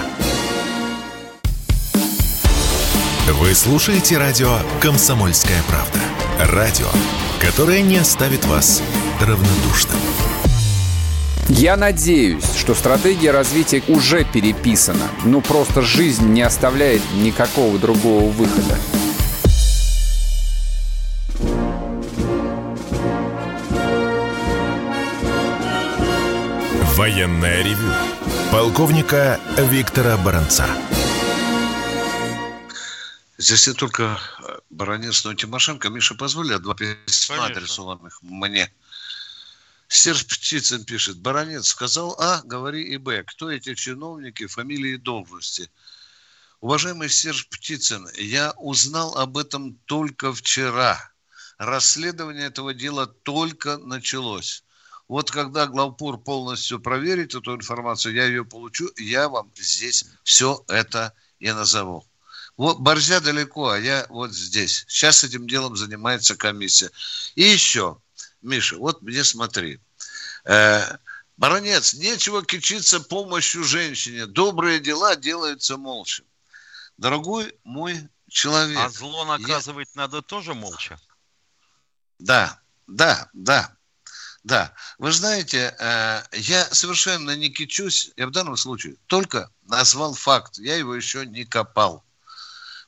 Вы 3.29 3.55
слушаете 3.55 4.19
радио 4.19 4.59
«Комсомольская 4.81 5.63
правда». 5.69 5.99
Радио, 6.53 6.87
которое 7.41 7.83
не 7.83 7.97
оставит 7.97 8.45
вас 8.47 8.83
равнодушным. 9.21 9.99
Я 11.49 11.77
надеюсь, 11.77 12.45
что 12.57 12.75
стратегия 12.75 13.31
развития 13.31 13.83
уже 13.89 14.25
переписана. 14.25 15.09
Ну 15.25 15.41
просто 15.41 15.83
жизнь 15.83 16.27
не 16.29 16.43
оставляет 16.43 17.03
никакого 17.15 17.79
другого 17.79 18.31
выхода. 18.31 18.79
Военная 26.97 27.61
ревю. 27.65 27.93
Полковника 28.53 29.41
Виктора 29.59 30.17
Баранца. 30.17 30.69
Здесь 33.37 33.67
не 33.67 33.75
только 33.75 34.21
Баранец, 34.71 35.25
но 35.25 35.33
и 35.33 35.35
Тимошенко. 35.35 35.89
Миша, 35.89 36.15
позволь, 36.15 36.57
два 36.61 36.77
письма 36.77 37.47
адресованных 37.47 38.23
мне. 38.23 38.73
Серж 39.89 40.25
Птицын 40.25 40.85
пишет, 40.85 41.19
Баранец 41.19 41.67
сказал 41.67 42.15
А, 42.21 42.43
говори 42.45 42.85
и 42.85 42.97
Б. 42.97 43.25
Кто 43.25 43.51
эти 43.51 43.75
чиновники, 43.75 44.47
фамилии 44.47 44.93
и 44.93 44.99
должности? 44.99 45.73
Уважаемый 46.61 47.11
Серж 47.11 47.49
Птицын, 47.49 48.09
я 48.19 48.53
узнал 48.53 49.19
об 49.19 49.37
этом 49.37 49.75
только 49.87 50.33
вчера. 50.33 51.11
Расследование 51.59 52.47
этого 52.47 52.73
дела 52.73 53.09
только 53.09 53.79
началось. 53.79 54.63
Вот 55.09 55.31
когда 55.31 55.67
главпур 55.67 56.19
полностью 56.19 56.81
проверит 56.81 57.35
эту 57.35 57.55
информацию, 57.55 58.15
я 58.15 58.25
ее 58.25 58.45
получу, 58.45 58.91
я 58.97 59.29
вам 59.29 59.51
здесь 59.55 60.07
все 60.23 60.65
это 60.69 61.13
и 61.39 61.53
назову. 61.53 62.07
Вот 62.57 62.79
Борзя 62.79 63.21
далеко, 63.21 63.71
а 63.71 63.79
я 63.79 64.07
вот 64.09 64.33
здесь. 64.33 64.85
Сейчас 64.89 65.25
этим 65.25 65.47
делом 65.47 65.77
занимается 65.77 66.37
комиссия. 66.37 66.91
И 67.35 67.43
еще, 67.43 68.01
Миша, 68.43 68.77
вот 68.77 69.03
мне 69.03 69.25
смотри. 69.25 69.81
Э, 70.45 70.97
Баронец, 71.37 71.95
нечего 71.95 72.45
кичиться 72.45 73.01
помощью 73.01 73.65
женщине. 73.65 74.27
Добрые 74.27 74.79
дела 74.79 75.17
делаются 75.17 75.77
молча. 75.77 76.23
Дорогой 76.97 77.59
мой 77.65 78.09
человек. 78.29 78.79
А 78.79 78.89
зло 78.89 79.25
наказывать 79.25 79.89
я... 79.95 80.03
надо 80.03 80.23
тоже 80.23 80.55
молча? 80.55 80.99
Да, 82.21 82.61
да, 82.87 83.29
да. 83.33 83.74
Да, 84.45 84.75
вы 84.99 85.11
знаете, 85.11 85.75
э, 85.79 86.23
я 86.33 86.67
совершенно 86.67 87.35
не 87.35 87.49
кичусь, 87.49 88.13
я 88.17 88.27
в 88.27 88.31
данном 88.31 88.59
случае 88.59 88.97
только 89.07 89.51
назвал 89.63 90.13
факт, 90.13 90.59
я 90.59 90.77
его 90.77 90.95
еще 90.95 91.25
не 91.25 91.47
копал. 91.47 92.05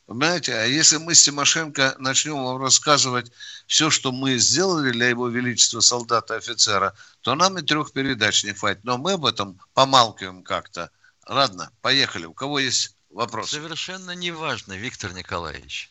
Понимаете, 0.05 0.55
а 0.55 0.65
если 0.65 0.99
мы 0.99 1.15
с 1.15 1.23
Тимошенко 1.23 1.97
начнем 1.99 2.45
вам 2.45 2.63
рассказывать 2.63 3.33
все, 3.67 3.91
что 3.91 4.13
мы 4.13 4.37
сделали 4.37 4.93
для 4.93 5.09
его 5.09 5.29
величества 5.29 5.81
солдата 5.81 6.35
и 6.35 6.39
офицера, 6.39 6.95
то 7.23 7.35
нам 7.35 7.59
и 7.59 7.63
трех 7.63 7.93
передач 7.93 8.45
не 8.45 8.53
хватит. 8.53 8.85
Но 8.85 8.99
мы 8.99 9.13
об 9.13 9.25
этом 9.25 9.59
помалкиваем 9.73 10.45
как-то. 10.45 10.91
Ладно, 11.27 11.73
поехали. 11.81 12.27
У 12.27 12.35
кого 12.35 12.61
есть 12.61 12.95
вопрос? 13.11 13.51
Совершенно 13.51 14.13
не 14.13 14.31
важно, 14.31 14.75
Виктор 14.75 15.13
Николаевич. 15.13 15.91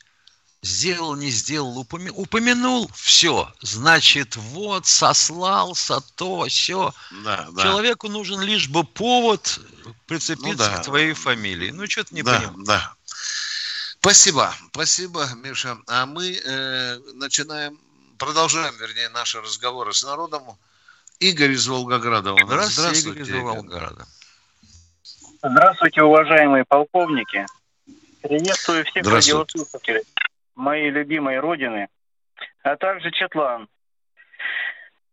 Сделал, 0.65 1.15
не 1.15 1.30
сделал, 1.30 1.78
упомя... 1.78 2.12
упомянул, 2.12 2.89
все, 2.93 3.51
значит, 3.62 4.36
вот, 4.36 4.88
сослался, 4.88 6.01
то, 6.15 6.45
все. 6.45 6.93
Да, 7.23 7.47
да. 7.51 7.62
Человеку 7.62 8.10
нужен 8.10 8.41
лишь 8.41 8.67
бы 8.67 8.84
повод 8.84 9.60
прицепиться 10.08 10.69
Ну 10.69 10.75
да. 10.75 10.78
к 10.78 10.84
твоей 10.84 11.13
фамилии. 11.13 11.69
Ну, 11.69 11.88
что-то 11.88 12.15
не 12.15 12.23
да, 12.23 12.39
понимаю. 12.39 12.65
да. 12.65 12.93
Спасибо, 13.99 14.54
спасибо, 14.71 15.28
Миша. 15.36 15.78
А 15.88 16.06
мы 16.06 16.34
э, 16.34 16.97
начинаем, 17.13 17.80
продолжаем, 18.17 18.75
вернее, 18.78 19.10
наши 19.10 19.39
разговоры 19.41 19.93
с 19.93 20.04
народом. 20.04 20.43
Игорь 21.19 21.51
из 21.51 21.67
Волгограда 21.67 22.34
у 22.34 22.38
нас. 22.38 22.73
Здравствуйте, 22.73 23.21
Игорь 23.21 23.21
из 23.21 23.43
Волгограда. 23.43 24.08
Здравствуйте, 25.41 26.01
уважаемые 26.01 26.65
полковники. 26.65 27.45
Приветствую 28.21 28.84
всех 28.86 29.06
Здравствуйте. 29.06 29.38
радиослушателей 29.38 30.01
моей 30.55 30.89
любимой 30.89 31.39
родины, 31.39 31.87
а 32.63 32.75
также 32.75 33.11
Четлан. 33.11 33.67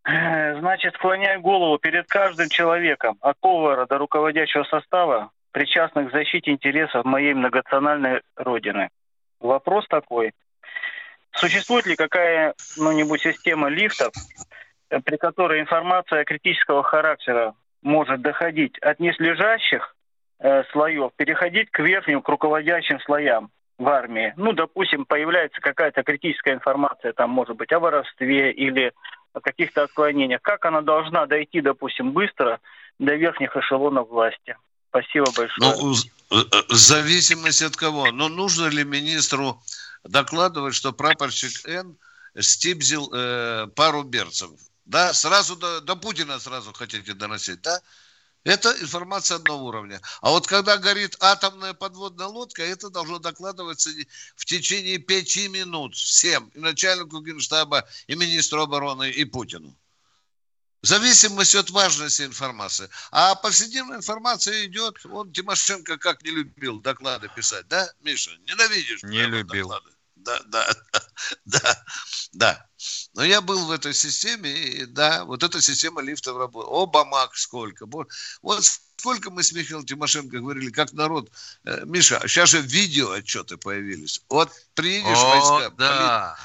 Э, 0.05 0.59
Значит, 0.59 0.95
склоняю 0.95 1.41
голову 1.41 1.77
перед 1.77 2.07
каждым 2.07 2.49
человеком, 2.49 3.17
от 3.21 3.39
повара 3.39 3.85
до 3.85 3.97
руководящего 3.97 4.63
состава, 4.63 5.31
причастных 5.51 6.09
к 6.09 6.11
защите 6.11 6.51
интересов 6.51 7.05
моей 7.05 7.33
многонациональной 7.33 8.21
родины. 8.35 8.89
Вопрос 9.39 9.87
такой. 9.87 10.33
Существует 11.35 11.85
ли 11.85 11.95
какая-нибудь 11.95 13.21
система 13.21 13.69
лифтов, 13.69 14.13
э, 14.89 14.99
при 14.99 15.17
которой 15.17 15.61
информация 15.61 16.25
критического 16.25 16.83
характера 16.83 17.53
может 17.81 18.21
доходить 18.21 18.77
от 18.79 18.99
низлежащих 18.99 19.95
э, 20.39 20.63
слоев, 20.71 21.11
переходить 21.15 21.69
к 21.71 21.79
верхним, 21.79 22.21
к 22.21 22.29
руководящим 22.29 22.99
слоям 23.01 23.49
в 23.83 23.89
армии. 23.89 24.33
Ну, 24.37 24.53
допустим, 24.53 25.05
появляется 25.05 25.59
какая-то 25.61 26.03
критическая 26.03 26.53
информация, 26.53 27.13
там, 27.13 27.29
может 27.29 27.55
быть, 27.57 27.71
о 27.71 27.79
воровстве 27.79 28.51
или 28.51 28.93
о 29.33 29.41
каких-то 29.41 29.83
отклонениях. 29.83 30.41
Как 30.41 30.65
она 30.65 30.81
должна 30.81 31.25
дойти, 31.25 31.61
допустим, 31.61 32.11
быстро 32.11 32.59
до 32.99 33.15
верхних 33.15 33.55
эшелонов 33.55 34.09
власти? 34.09 34.55
Спасибо 34.89 35.25
большое. 35.35 35.75
Ну, 35.75 35.93
э, 35.93 36.43
в 36.69 36.75
зависимости 36.75 37.63
от 37.63 37.75
кого. 37.75 38.11
Но 38.11 38.29
нужно 38.29 38.67
ли 38.67 38.83
министру 38.83 39.59
докладывать, 40.03 40.75
что 40.75 40.93
прапорщик 40.93 41.67
Н 41.67 41.97
стибзил 42.39 43.11
э, 43.13 43.67
пару 43.75 44.03
берцев? 44.03 44.51
Да, 44.85 45.13
сразу 45.13 45.55
до, 45.55 45.81
до 45.81 45.95
Путина 45.95 46.39
сразу 46.39 46.73
хотите 46.73 47.13
доносить, 47.13 47.61
да? 47.61 47.79
Это 48.43 48.75
информация 48.81 49.35
одного 49.35 49.67
уровня. 49.67 50.01
А 50.21 50.31
вот 50.31 50.47
когда 50.47 50.77
горит 50.77 51.15
атомная 51.21 51.73
подводная 51.73 52.27
лодка, 52.27 52.61
это 52.61 52.89
должно 52.89 53.19
докладываться 53.19 53.89
в 54.35 54.45
течение 54.45 54.97
пяти 54.97 55.47
минут 55.47 55.95
всем, 55.95 56.49
и 56.49 56.59
начальнику 56.59 57.21
генштаба, 57.21 57.87
и 58.07 58.15
министру 58.15 58.61
обороны, 58.61 59.09
и 59.09 59.23
Путину. 59.23 59.77
В 60.81 60.87
зависимости 60.87 61.55
от 61.55 61.69
важности 61.69 62.23
информации. 62.23 62.89
А 63.11 63.35
повседневная 63.35 63.97
информация 63.99 64.65
идет, 64.65 64.97
он 65.05 65.31
Тимошенко 65.31 65.97
как 65.97 66.21
не 66.23 66.31
любил 66.31 66.81
доклады 66.81 67.29
писать, 67.33 67.65
да, 67.69 67.89
Миша? 68.01 68.31
Ненавидишь? 68.45 69.03
Не 69.03 69.25
любил. 69.25 69.69
доклады. 69.69 69.92
Да, 70.23 70.39
да, 70.47 70.67
да, 71.45 71.83
да. 72.33 72.67
Но 73.13 73.23
я 73.23 73.41
был 73.41 73.65
в 73.65 73.71
этой 73.71 73.93
системе, 73.93 74.51
и 74.51 74.85
да, 74.85 75.25
вот 75.25 75.43
эта 75.43 75.61
система 75.61 76.01
лифтов 76.01 76.37
работает. 76.37 76.71
О, 76.71 76.85
бамак 76.85 77.35
сколько. 77.35 77.85
Вот 78.41 78.63
сколько 78.97 79.29
мы 79.31 79.43
с 79.43 79.51
Михаилом 79.51 79.85
Тимошенко 79.85 80.39
говорили, 80.39 80.71
как 80.71 80.93
народ. 80.93 81.29
Э, 81.65 81.83
Миша, 81.85 82.21
сейчас 82.27 82.49
же 82.49 82.61
видео 82.61 83.11
отчеты 83.11 83.57
появились. 83.57 84.21
Вот 84.29 84.51
приедешь 84.73 85.17
О, 85.17 85.29
войска, 85.29 85.69
да. 85.77 86.37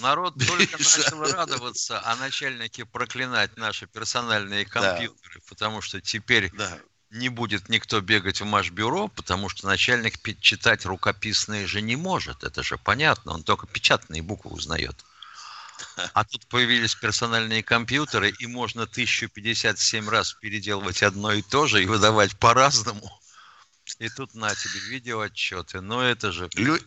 Народ 0.00 0.34
только 0.46 0.78
начал 0.78 1.22
радоваться, 1.22 2.00
а 2.04 2.14
начальники 2.16 2.84
проклинать 2.84 3.56
наши 3.56 3.86
персональные 3.86 4.64
компьютеры, 4.64 5.40
потому 5.48 5.80
что 5.80 6.00
теперь 6.00 6.50
Да. 6.52 6.78
Не 7.12 7.28
будет 7.28 7.68
никто 7.68 8.00
бегать 8.00 8.40
в 8.40 8.46
Машбюро, 8.46 9.08
потому 9.08 9.48
что 9.48 9.66
начальник 9.66 10.18
читать 10.40 10.86
рукописные 10.86 11.66
же 11.66 11.82
не 11.82 11.94
может. 11.94 12.42
Это 12.42 12.62
же 12.62 12.78
понятно, 12.78 13.32
он 13.34 13.42
только 13.42 13.66
печатные 13.66 14.22
буквы 14.22 14.50
узнает. 14.50 15.04
А 16.14 16.24
тут 16.24 16.46
появились 16.46 16.94
персональные 16.94 17.62
компьютеры, 17.62 18.32
и 18.38 18.46
можно 18.46 18.84
1057 18.84 20.08
раз 20.08 20.32
переделывать 20.32 21.02
одно 21.02 21.32
и 21.32 21.42
то 21.42 21.66
же 21.66 21.82
и 21.82 21.86
выдавать 21.86 22.38
по-разному. 22.38 23.20
И 23.98 24.08
тут 24.08 24.34
на 24.34 24.54
тебе 24.54 24.80
видеоотчеты. 24.88 25.80
Но 25.80 26.02
это 26.02 26.32
же... 26.32 26.48
Лю- 26.54 26.80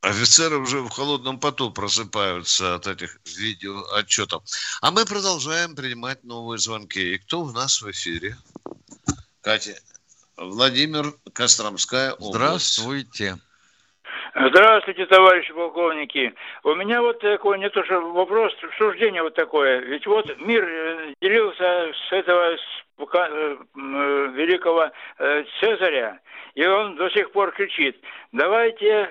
Офицеры 0.00 0.56
уже 0.56 0.80
в 0.80 0.88
холодном 0.88 1.38
поту 1.38 1.70
просыпаются 1.70 2.76
от 2.76 2.86
этих 2.86 3.18
видеоотчетов. 3.36 4.42
А 4.80 4.90
мы 4.92 5.04
продолжаем 5.04 5.76
принимать 5.76 6.24
новые 6.24 6.58
звонки. 6.58 7.14
И 7.14 7.18
кто 7.18 7.42
у 7.42 7.50
нас 7.50 7.82
в 7.82 7.90
эфире? 7.90 8.38
Катя. 9.42 9.72
Владимир 10.36 11.04
Костромская 11.32 12.12
область. 12.12 12.34
Здравствуйте. 12.34 13.34
Здравствуйте, 14.34 15.06
товарищи 15.06 15.52
полковники. 15.52 16.32
У 16.62 16.74
меня 16.74 17.02
вот 17.02 17.18
такой, 17.18 17.58
не 17.58 17.68
то 17.68 17.84
что 17.84 18.00
вопрос, 18.12 18.52
суждение 18.78 19.22
вот 19.22 19.34
такое. 19.34 19.80
Ведь 19.80 20.06
вот 20.06 20.26
мир 20.40 20.64
э, 20.64 21.14
делился 21.20 21.92
с 22.08 22.12
этого 22.12 22.56
с 22.56 22.60
пока- 22.96 23.28
э, 23.28 23.56
э, 23.56 24.26
великого 24.34 24.90
э, 25.18 25.44
Цезаря, 25.58 26.20
и 26.54 26.64
он 26.64 26.96
до 26.96 27.10
сих 27.10 27.32
пор 27.32 27.50
кричит, 27.52 28.00
давайте 28.32 29.10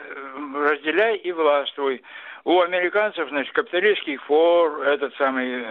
разделяй 0.56 1.18
и 1.18 1.32
властвуй. 1.32 2.02
У 2.46 2.62
американцев, 2.62 3.28
значит, 3.30 3.54
капиталистский 3.54 4.18
фор, 4.18 4.82
этот 4.84 5.14
самый 5.16 5.66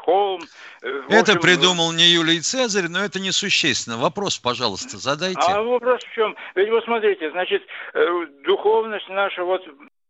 холм. 0.00 0.42
э, 0.82 1.02
Это 1.08 1.36
придумал 1.36 1.92
не 1.92 2.04
Юлий 2.04 2.40
Цезарь, 2.40 2.88
но 2.88 3.04
это 3.04 3.20
несущественно. 3.20 3.96
Вопрос, 3.96 4.38
пожалуйста, 4.38 4.98
задайте. 4.98 5.40
А 5.40 5.62
вопрос 5.62 6.02
в 6.02 6.14
чем? 6.14 6.36
Ведь 6.54 6.70
вот 6.70 6.84
смотрите, 6.84 7.30
значит, 7.30 7.62
э, 7.94 8.26
духовность 8.44 9.08
наша, 9.08 9.44
вот, 9.44 9.62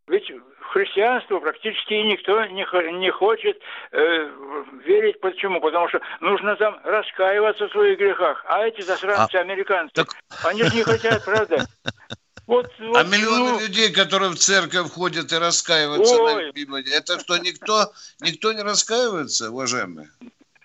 ведь 0.06 0.30
христианство 0.72 1.40
практически 1.40 1.94
никто 1.94 2.44
не, 2.46 2.64
не 2.98 3.10
хочет 3.10 3.58
э, 3.92 4.30
верить. 4.84 5.20
Почему? 5.20 5.60
Потому 5.60 5.88
что 5.88 6.00
нужно 6.20 6.56
там 6.56 6.78
раскаиваться 6.84 7.68
в 7.68 7.72
своих 7.72 7.98
грехах. 7.98 8.44
А 8.48 8.66
эти 8.66 8.80
засранцы, 8.82 9.36
американцы, 9.36 10.04
они 10.44 10.62
же 10.62 10.76
не 10.76 10.82
хотят, 10.84 11.24
правда? 11.24 11.66
Вот, 12.50 12.68
вот, 12.80 12.96
А 12.96 13.04
миллионы 13.04 13.52
ну, 13.52 13.60
людей, 13.60 13.92
которые 13.92 14.30
в 14.30 14.34
церковь 14.34 14.90
ходят 14.90 15.32
и 15.32 15.36
раскаиваются 15.36 16.16
на 16.16 16.34
Ой. 16.34 16.50
Библии, 16.50 16.92
это 16.92 17.20
что, 17.20 17.38
никто, 17.38 17.92
никто 18.20 18.52
не 18.52 18.62
раскаивается, 18.62 19.52
уважаемые? 19.52 20.10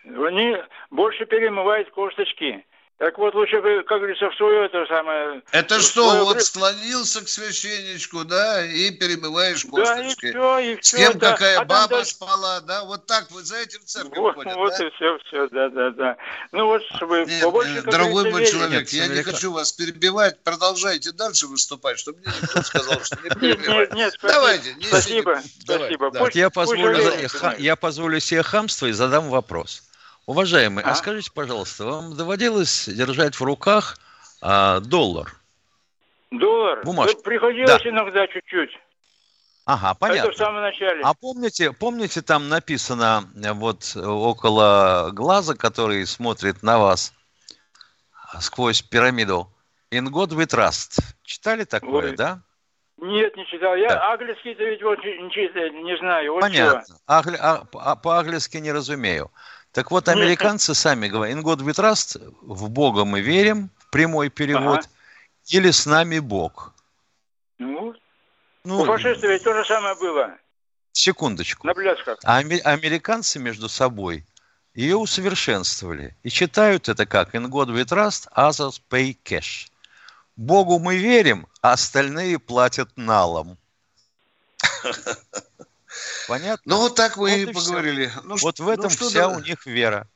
они 0.03 0.57
больше 0.89 1.27
перемывают 1.27 1.91
косточки. 1.91 2.65
Так 2.97 3.17
вот, 3.17 3.35
лучше 3.35 3.59
бы, 3.61 3.83
как 3.83 3.97
говорится, 3.97 4.29
в 4.29 4.35
свое 4.35 4.67
это 4.67 4.85
самое... 4.87 5.41
Это 5.51 5.81
что, 5.81 6.11
свое 6.11 6.23
вот 6.23 6.41
склонился 6.41 7.25
к 7.25 7.27
священничку, 7.27 8.23
да, 8.23 8.65
и 8.65 8.89
перемываешь 8.89 9.63
Да, 9.65 9.67
и 9.67 9.71
косточки. 10.03 10.29
все, 10.29 10.59
и 10.59 10.75
С 10.75 10.79
все. 10.87 10.97
кем 10.97 11.19
да. 11.19 11.31
какая 11.33 11.59
А 11.59 11.65
баба 11.65 11.97
дальше- 11.97 12.11
спала, 12.11 12.61
да, 12.61 12.85
вот 12.85 13.05
так 13.05 13.29
вот 13.31 13.43
за 13.45 13.57
этим 13.57 13.81
в 13.81 13.83
церковь 13.83 14.17
Вот, 14.17 14.35
ходят, 14.35 14.55
вот 14.55 14.73
да? 14.77 14.87
и 14.87 14.89
все, 14.91 15.17
все, 15.25 15.47
да, 15.49 15.67
да, 15.69 15.89
да. 15.89 16.17
Ну 16.53 16.67
вот, 16.67 16.83
чтобы 16.95 17.25
Нет, 17.25 17.43
побольше, 17.43 17.79
э, 17.79 17.81
дорогой 17.81 18.31
мой 18.31 18.39
верили. 18.39 18.51
человек, 18.51 18.89
я 18.89 19.07
не 19.07 19.23
хочу 19.23 19.51
вас 19.51 19.73
перебивать, 19.73 20.41
продолжайте 20.45 21.11
дальше 21.11 21.47
выступать, 21.47 21.99
чтобы 21.99 22.19
мне 22.19 22.33
никто 22.41 22.61
сказал, 22.63 23.01
что 23.03 23.17
не 23.17 23.23
Нет, 23.29 23.39
перебивать. 23.59 23.89
нет, 23.89 23.93
нет, 23.93 24.13
спасибо. 24.13 24.33
Давайте, 24.39 24.73
не 24.75 24.83
Спасибо. 24.85 25.41
Давай, 25.65 25.81
спасибо. 25.81 26.11
да. 26.11 26.19
Пусть- 26.21 26.35
я, 26.37 26.49
позволю, 26.49 26.97
я 27.57 27.75
позволю 27.75 28.19
себе 28.21 28.41
хамство 28.41 28.85
и 28.85 28.93
задам 28.93 29.29
вопрос. 29.29 29.83
Уважаемый, 30.25 30.83
а, 30.83 30.91
А? 30.91 30.95
скажите, 30.95 31.31
пожалуйста, 31.31 31.85
вам 31.85 32.15
доводилось 32.15 32.87
держать 32.87 33.35
в 33.35 33.43
руках 33.43 33.97
а, 34.41 34.79
доллар? 34.79 35.35
Доллар? 36.31 36.83
Бумажки. 36.83 37.15
Да, 37.15 37.21
Приходилось 37.21 37.83
Да. 37.83 37.89
иногда 37.89 38.27
чуть-чуть. 38.27 38.71
Ага, 39.67 39.93
понятно. 39.95 40.29
Это 40.29 40.31
в 40.31 40.37
самом 40.37 40.61
начале. 40.61 41.01
А 41.03 41.13
помните, 41.13 41.71
помните, 41.71 42.21
там 42.21 42.49
написано 42.49 43.23
э, 43.43 43.51
вот 43.53 43.93
э, 43.95 43.99
около 44.05 45.09
глаза, 45.11 45.55
который 45.55 46.05
смотрит 46.05 46.61
на 46.61 46.77
вас 46.77 47.13
сквозь 48.41 48.81
пирамиду 48.83 49.47
«In 49.91 50.07
God 50.09 50.29
we 50.29 50.45
trust». 50.45 50.99
Читали 51.23 51.63
такое, 51.63 52.11
Ой. 52.11 52.15
да? 52.15 52.41
Нет, 52.97 53.35
не 53.35 53.45
читал. 53.47 53.75
Я 53.75 53.89
Да. 53.89 54.13
английский-то 54.13 54.63
ведь 54.63 54.83
вот 54.83 54.99
не, 55.03 55.81
не 55.83 55.97
знаю. 55.97 56.33
Вот 56.33 56.41
Понятно. 56.41 56.83
чего. 56.87 56.97
Агли- 57.07 57.37
а- 57.39 57.63
а- 57.73 57.95
по-английски 57.95 58.57
не 58.57 58.71
разумею. 58.71 59.31
Так 59.75 59.91
вот, 59.91 60.07
Нет. 60.07 60.15
американцы 60.15 60.73
сами 60.73 61.09
говорят, 61.09 61.35
in 61.37 61.43
God 61.43 61.57
we 61.59 61.73
trust, 61.73 62.17
в 62.41 62.69
Бога 62.69 63.03
мы 63.03 63.19
верим, 63.19 63.69
прямой 63.91 64.29
перевод, 64.29 64.79
Ага. 64.79 64.87
или 65.47 65.69
с 65.69 65.85
нами 65.85 66.19
Бог. 66.19 66.73
Ну, 67.57 67.93
Ну, 68.63 68.81
у 68.81 68.85
фашистов 68.85 69.29
ведь 69.29 69.43
то 69.43 69.53
же 69.53 69.65
самое 69.65 69.95
было. 69.95 70.37
секундочку. 70.93 71.67
На 71.67 71.73
плясках. 71.73 72.19
А 72.23 72.37
аме- 72.37 72.61
американцы 72.61 73.37
между 73.37 73.67
собой 73.67 74.23
ее 74.73 74.95
усовершенствовали 74.95 76.15
и 76.23 76.29
читают 76.29 76.87
это 76.87 77.05
как 77.05 77.35
in 77.35 77.45
God 77.49 77.67
we 77.67 77.83
trust, 77.83 78.29
others 78.33 78.81
pay 78.89 79.17
cash. 79.25 79.67
Богу 80.37 80.79
мы 80.79 80.95
верим, 80.95 81.47
а 81.61 81.73
остальные 81.73 82.39
платят 82.39 82.89
налом. 82.95 83.57
Понятно? 86.27 86.61
Ну, 86.75 86.77
вот 86.81 86.95
так 86.95 87.17
мы 87.17 87.29
Вот 87.29 87.49
и 87.49 87.53
поговорили. 87.53 88.11
Ну, 88.23 88.35
Вот 88.41 88.59
в 88.59 88.67
этом 88.67 88.85
ну, 88.85 88.89
что 88.89 89.09
вся 89.09 89.27
да- 89.27 89.29
у 89.29 89.39
них 89.39 89.65
вера. 89.65 90.07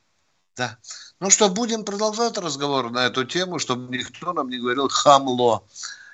Да. 0.56 0.76
Ну 1.20 1.30
что, 1.30 1.48
будем 1.48 1.84
продолжать 1.84 2.36
разговор 2.38 2.90
на 2.90 3.06
эту 3.06 3.24
тему, 3.24 3.58
чтобы 3.58 3.96
никто 3.96 4.32
нам 4.32 4.48
не 4.48 4.58
говорил 4.58 4.88
хамло. 4.88 5.64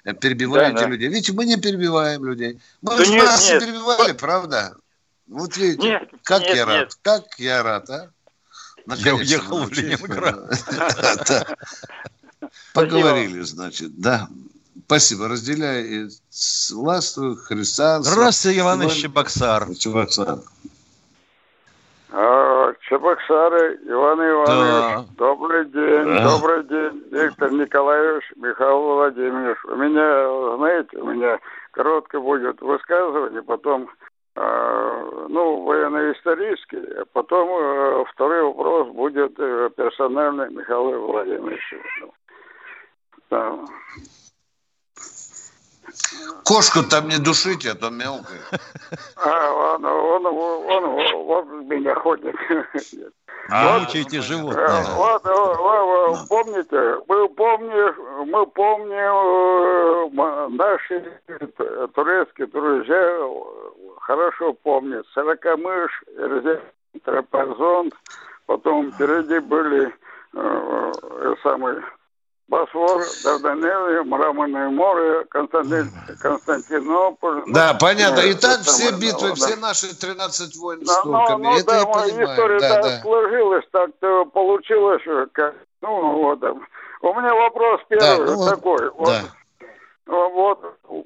э, 0.04 0.12
Перебиваете 0.14 0.74
Да, 0.76 0.82
да. 0.82 0.88
людей. 0.88 1.08
Видите, 1.08 1.32
мы 1.32 1.46
не 1.46 1.56
перебиваем 1.56 2.24
людей. 2.24 2.60
Мы 2.82 2.96
Да 2.96 3.04
же 3.04 3.10
нет, 3.12 3.24
нас 3.24 3.48
нет. 3.48 3.60
не 3.62 3.66
перебивали, 3.66 4.12
правда? 4.12 4.76
Вот 5.26 5.56
видите, 5.56 5.88
Нет, 5.88 6.08
как 6.22 6.42
нет, 6.42 6.56
я 6.56 6.64
рад, 6.66 6.78
нет. 6.78 6.98
как 7.02 7.38
я 7.38 7.62
рад, 7.64 7.90
а? 7.90 8.10
Я 8.96 9.16
уехал 9.16 9.64
в. 9.64 9.72
Ленинград. 9.72 10.48
Поговорили, 12.72 13.40
значит, 13.40 13.98
да. 14.00 14.28
Спасибо, 14.86 15.26
разделяю 15.26 16.08
властью 16.72 17.34
Христа. 17.34 18.00
Здравствуйте, 18.02 18.60
Иван 18.60 18.82
из 18.82 18.92
Чебоксар. 18.92 19.74
Чебоксар. 19.74 20.38
А, 22.12 22.72
Чебоксары, 22.88 23.80
Иван 23.84 24.20
Иванович, 24.20 25.08
добрый 25.16 25.64
день, 25.66 26.04
Да. 26.04 26.30
добрый 26.30 26.62
день, 26.64 27.02
Виктор 27.10 27.50
Николаевич, 27.50 28.32
Михаил 28.36 28.78
Владимирович. 28.78 29.58
У 29.64 29.74
меня, 29.74 30.56
знаете, 30.56 30.96
у 30.98 31.06
меня 31.10 31.40
короткое 31.72 32.20
будет 32.20 32.60
высказывание, 32.60 33.42
потом, 33.42 33.90
э, 34.36 35.26
ну, 35.28 35.64
военно-исторический, 35.64 37.00
а 37.00 37.04
потом 37.12 37.48
э, 37.50 38.04
второй 38.12 38.44
вопрос 38.44 38.88
будет 38.94 39.34
э, 39.36 39.68
персональный 39.76 40.48
Михаилу 40.50 41.08
Владимировичу. 41.08 41.76
Да. 43.30 43.58
Кошку 46.44 46.82
там 46.82 47.08
не 47.08 47.18
душите, 47.18 47.72
а 47.72 47.74
то 47.74 47.90
мелкая. 47.90 48.40
А, 49.16 49.74
он, 49.74 49.84
он, 49.84 50.26
он, 50.26 50.84
он, 50.84 51.30
он 51.30 51.68
меня 51.68 51.94
ходит. 51.94 52.34
Вот. 53.48 53.80
мучайте 53.82 54.18
Э, 54.18 54.22
животное. 54.22 54.84
Вот, 54.96 55.24
э, 55.24 55.30
э, 55.30 55.32
э, 55.32 56.26
помните, 56.28 56.96
мы 57.06 57.28
помним, 57.28 58.30
мы 58.30 58.46
помним, 58.46 59.14
э, 60.20 60.48
наши 60.48 61.20
турецкие 61.94 62.48
друзья 62.48 63.18
хорошо 64.00 64.52
помнят. 64.52 65.06
Сорокомыш, 65.14 66.02
Эрзень, 66.16 66.60
Трапезон, 67.04 67.92
потом 68.46 68.92
впереди 68.92 69.38
были 69.38 69.92
э, 70.34 70.92
э, 71.02 71.34
самый 71.42 71.76
Босфор, 72.48 73.02
Дарданелли, 73.24 74.04
Мраморное 74.04 74.70
море, 74.70 75.24
Константин, 75.30 75.90
Константинополь. 76.20 77.42
Да, 77.48 77.72
Ну, 77.72 77.78
понятно. 77.80 78.20
И 78.20 78.34
так 78.34 78.60
это 78.60 78.62
все 78.62 78.90
самое, 78.90 79.00
битвы, 79.02 79.28
да, 79.30 79.34
все 79.34 79.54
да. 79.56 79.60
наши 79.62 79.98
13 80.00 80.56
войн 80.56 80.84
с 80.84 80.88
Да, 80.88 81.02
турками. 81.02 81.42
ну, 81.42 81.50
ну, 81.50 81.56
Это 81.56 81.66
да, 81.66 81.78
я 81.78 81.86
понимаю. 81.86 82.32
история 82.32 82.60
Да, 82.60 82.68
так 82.74 82.82
да. 82.82 83.00
сложилась, 83.02 83.64
так-то 83.72 84.24
получилось, 84.26 85.02
как, 85.32 85.54
ну, 85.82 86.12
вот. 86.12 86.42
У 87.02 87.14
меня 87.14 87.34
вопрос 87.34 87.80
первый 87.88 88.26
ну 88.26 88.36
вот, 88.36 88.48
такой. 88.48 88.90
Вот, 88.90 89.08
Да. 89.08 89.22
вот 90.06 90.60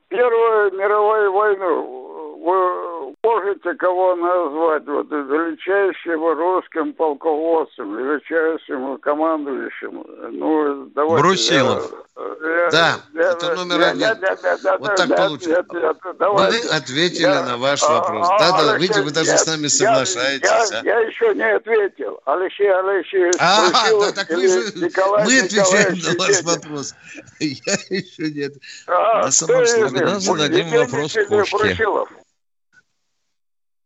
Первую 0.09 0.72
мировую 0.76 1.33
войну 1.33 2.37
вы 2.44 3.14
можете 3.31 3.75
кого 3.75 4.16
назвать 4.16 4.87
вот 4.87 5.11
величайшим 5.11 6.25
русским 6.27 6.93
полководцем, 6.95 7.97
величайшим 7.97 8.99
командующим? 8.99 10.05
Ну, 10.33 10.87
давайте. 10.95 11.23
Брусилов. 11.23 11.93
я- 12.16 12.64
я- 12.64 12.71
Да, 12.71 12.97
я- 13.14 13.31
это 13.33 13.55
номер 13.55 13.81
я- 13.81 13.88
один. 13.90 14.01
нет, 14.01 14.19
нет, 14.23 14.38
нет, 14.43 14.61
нет, 14.64 14.77
Вот 14.81 14.97
так 14.97 15.09
нет, 15.09 15.66
Вы 15.71 16.12
давайте. 16.19 16.69
ответили 16.69 17.23
Я- 17.23 17.43
на 17.45 17.57
ваш 17.57 17.83
а, 17.83 17.93
вопрос. 18.01 18.29
а, 18.31 18.38
Да, 18.38 18.51
да, 18.51 18.59
Алексей, 18.73 18.79
видите, 18.81 19.03
вы 19.03 19.11
даже 19.12 19.31
я- 19.31 19.38
с 19.38 19.47
нами 19.47 19.62
я- 19.62 19.69
соглашаетесь. 19.69 20.49
Я, 20.73 20.81
а? 20.81 20.85
я 20.85 20.99
еще 21.01 21.35
не 21.35 21.55
ответил. 21.55 22.21
Алексей 22.27 22.71
Алексеевич 22.73 23.35
А, 23.38 23.69
Брусилов 23.71 24.07
да, 24.07 24.12
так 24.25 24.29
вы 24.37 24.49
же... 24.49 24.59
Николай 24.77 25.25
Мы 25.25 25.38
отвечаем 25.40 25.95
Николаевич 25.95 26.05
на 26.05 26.25
ваш 26.25 26.43
вопрос. 26.43 26.95
Я 27.40 27.75
еще 27.90 28.31
нет. 28.31 28.53
А, 28.87 29.23
На 29.23 29.31
самом 29.31 29.64
деле, 29.64 29.88
да, 29.90 30.19
зададим 30.21 30.69
вопрос 30.71 31.14
Кошке. 31.29 31.57
Брусилов? 31.57 32.09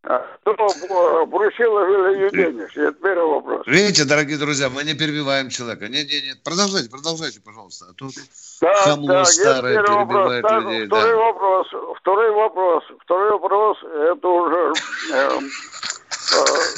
А, 0.06 0.26
Кто 0.42 0.52
Брусилов 1.26 1.88
или 1.88 2.24
Евгеньевич? 2.24 2.76
Это 2.76 2.92
первый 2.92 3.26
вопрос. 3.36 3.66
Видите, 3.66 4.04
дорогие 4.04 4.36
друзья, 4.36 4.68
мы 4.68 4.84
не 4.84 4.94
перебиваем 4.94 5.48
человека. 5.48 5.88
Нет, 5.88 6.06
нет, 6.10 6.24
нет. 6.24 6.42
Продолжайте, 6.44 6.90
продолжайте, 6.90 7.40
пожалуйста. 7.40 7.86
А 7.90 7.94
то 7.94 8.08
Так, 8.60 8.76
хамло 8.76 9.08
так, 9.08 9.26
старое 9.26 9.76
вопрос. 9.80 9.96
перебивает 9.96 10.42
Так, 10.42 10.62
людей. 10.62 10.86
второй 10.86 11.10
да. 11.12 11.16
вопрос. 11.16 11.66
Второй 12.00 12.30
вопрос. 12.32 12.84
Второй 13.00 13.30
вопрос. 13.30 13.78
Это 13.82 14.28
уже... 14.28 14.72
эм, 15.12 15.44
э, 15.44 16.70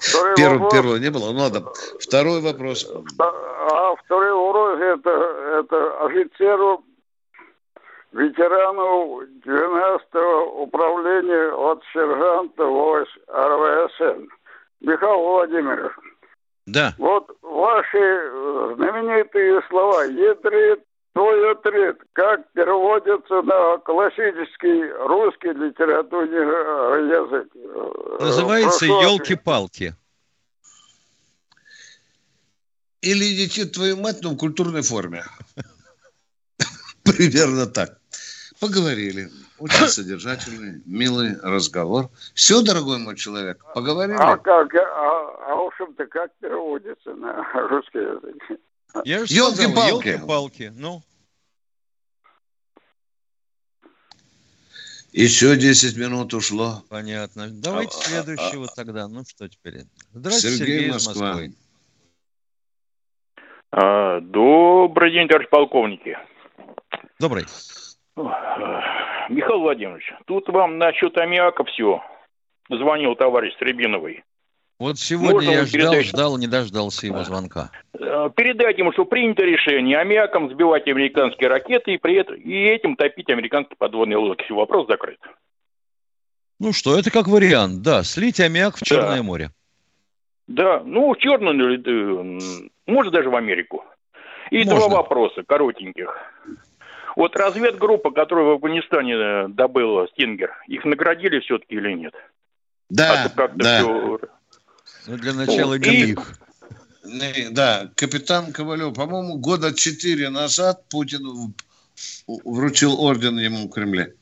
Второй 0.00 0.34
Первого, 0.36 0.58
вопрос. 0.64 0.72
первого 0.72 0.96
не 0.96 1.10
было? 1.10 1.32
Ну 1.32 1.38
ладно. 1.40 1.72
Второй 2.00 2.40
вопрос. 2.40 2.90
А 3.18 3.94
второй 4.04 4.32
вопрос 4.32 4.80
это, 4.80 5.10
это 5.60 6.04
офицеру, 6.06 6.84
ветерану 8.12 9.22
12-го 9.44 10.62
управления 10.62 11.52
от 11.52 11.82
сержанта 11.92 12.62
РВСН. 13.28 14.28
Михаил 14.80 15.18
Владимирович, 15.20 15.92
Да. 16.66 16.94
вот 16.98 17.30
ваши 17.42 17.98
э, 17.98 18.74
знаменитые 18.76 19.62
слова 19.68 20.02
«едрит», 20.04 20.80
«твой 21.14 21.52
отряд», 21.52 21.98
как 22.12 22.50
переводятся 22.52 23.42
на 23.42 23.78
классический 23.78 24.90
русский 25.06 25.52
литературный 25.52 26.36
э, 26.36 27.26
язык? 27.26 27.48
Э, 27.54 28.24
Называется 28.24 28.86
прошу 28.86 29.02
елки-палки. 29.02 29.94
Или 33.02 33.24
летит 33.42 33.72
твою 33.72 33.96
мать, 33.96 34.18
но 34.22 34.30
в 34.30 34.36
культурной 34.36 34.82
форме. 34.82 35.24
Примерно 37.04 37.66
так. 37.66 38.01
Поговорили. 38.62 39.28
Очень 39.58 39.88
содержательный, 39.88 40.82
милый 40.86 41.36
разговор. 41.42 42.10
Все, 42.32 42.62
дорогой 42.62 42.98
мой 42.98 43.16
человек, 43.16 43.60
поговорили. 43.74 44.16
А 44.16 44.36
как, 44.36 44.72
а, 44.76 44.80
а 45.48 45.56
в 45.56 45.66
общем-то, 45.66 46.06
как 46.06 46.30
переводится 46.40 47.12
на 47.14 47.42
русский 47.68 47.98
язык? 47.98 48.60
Я 49.04 49.18
же 49.18 49.26
сказал, 49.26 49.50
Ёлки-палки. 49.50 50.08
елки-палки. 50.08 50.72
Ну, 50.76 51.02
Еще 55.10 55.56
10 55.56 55.96
минут 55.96 56.32
ушло. 56.32 56.84
понятно. 56.88 57.48
Давайте 57.50 57.96
А, 57.96 58.00
а, 58.00 58.02
следующего 58.04 58.68
тогда. 58.68 59.08
Ну, 59.08 59.24
что 59.28 59.48
теперь? 59.48 59.86
Здравствуйте, 60.12 60.56
Сергей, 60.56 60.78
Сергей, 60.78 60.88
из 60.96 61.06
Москва. 61.06 61.26
Москвы. 61.32 61.54
А, 63.72 64.20
Добрый 64.20 65.10
день, 65.10 65.26
товарищ 65.26 65.48
полковники. 65.50 66.16
Добрый. 67.18 67.44
Михаил 68.16 69.60
Владимирович, 69.60 70.12
тут 70.26 70.48
вам 70.48 70.78
насчет 70.78 71.16
аммиака 71.16 71.64
все. 71.64 72.02
Звонил 72.68 73.14
товарищ 73.16 73.54
Сребиновый. 73.58 74.24
Вот 74.78 74.98
сегодня 74.98 75.32
Можно 75.34 75.50
я 75.50 75.64
ждал, 75.64 75.72
передайте? 75.72 76.08
ждал, 76.08 76.38
не 76.38 76.46
дождался 76.48 77.06
его 77.06 77.22
звонка. 77.22 77.70
Э, 77.98 78.30
Передайте 78.34 78.80
ему, 78.80 78.92
что 78.92 79.04
принято 79.04 79.42
решение 79.42 79.98
аммиаком 79.98 80.50
сбивать 80.50 80.88
американские 80.88 81.48
ракеты 81.48 81.94
и, 81.94 81.98
при 81.98 82.16
этом, 82.16 82.34
и 82.34 82.52
этим 82.52 82.96
топить 82.96 83.30
американские 83.30 83.76
подводные 83.76 84.16
лодки. 84.16 84.50
Вопрос 84.50 84.88
закрыт. 84.88 85.20
Ну 86.58 86.72
что, 86.72 86.98
это 86.98 87.10
как 87.10 87.28
вариант, 87.28 87.82
да, 87.82 88.02
слить 88.02 88.40
аммиак 88.40 88.76
в 88.76 88.82
Черное 88.82 89.22
море. 89.22 89.50
Да, 90.48 90.82
ну, 90.84 91.12
в 91.12 91.16
или, 91.16 92.38
э, 92.38 92.62
может, 92.86 93.12
даже 93.12 93.30
в 93.30 93.36
Америку. 93.36 93.84
И 94.50 94.64
Можно. 94.64 94.74
два 94.74 94.88
вопроса 94.88 95.44
коротеньких. 95.46 96.14
Вот 97.16 97.36
разведгруппа, 97.36 98.10
которая 98.10 98.46
в 98.46 98.50
Афганистане 98.52 99.14
э, 99.14 99.48
добыла 99.48 100.08
Стингер, 100.08 100.52
их 100.66 100.84
наградили 100.84 101.40
все-таки 101.40 101.74
или 101.74 101.92
нет? 101.92 102.14
Да, 102.88 103.24
А 103.36 103.48
да. 103.54 103.78
всё- 103.80 104.18
Ну, 105.06 105.16
для 105.16 105.32
начала 105.32 105.74
И- 105.74 106.12
их. 106.12 106.18
Не, 107.04 107.50
Да, 107.50 107.90
капитан 107.96 108.52
Ковалев, 108.52 108.94
по-моему, 108.94 109.36
года 109.36 109.74
четыре 109.74 110.30
назад 110.30 110.84
Путин 110.88 111.52
вручил 112.26 113.00
орден 113.00 113.38
ему 113.38 113.66
в 113.66 113.70
Кремле. 113.70 114.14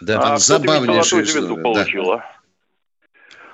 Да. 0.00 0.34
А 0.34 0.38
забавнейшая 0.38 1.24
история, 1.24 1.56
да. 1.56 1.62
получил, 1.62 2.10
а? 2.12 2.24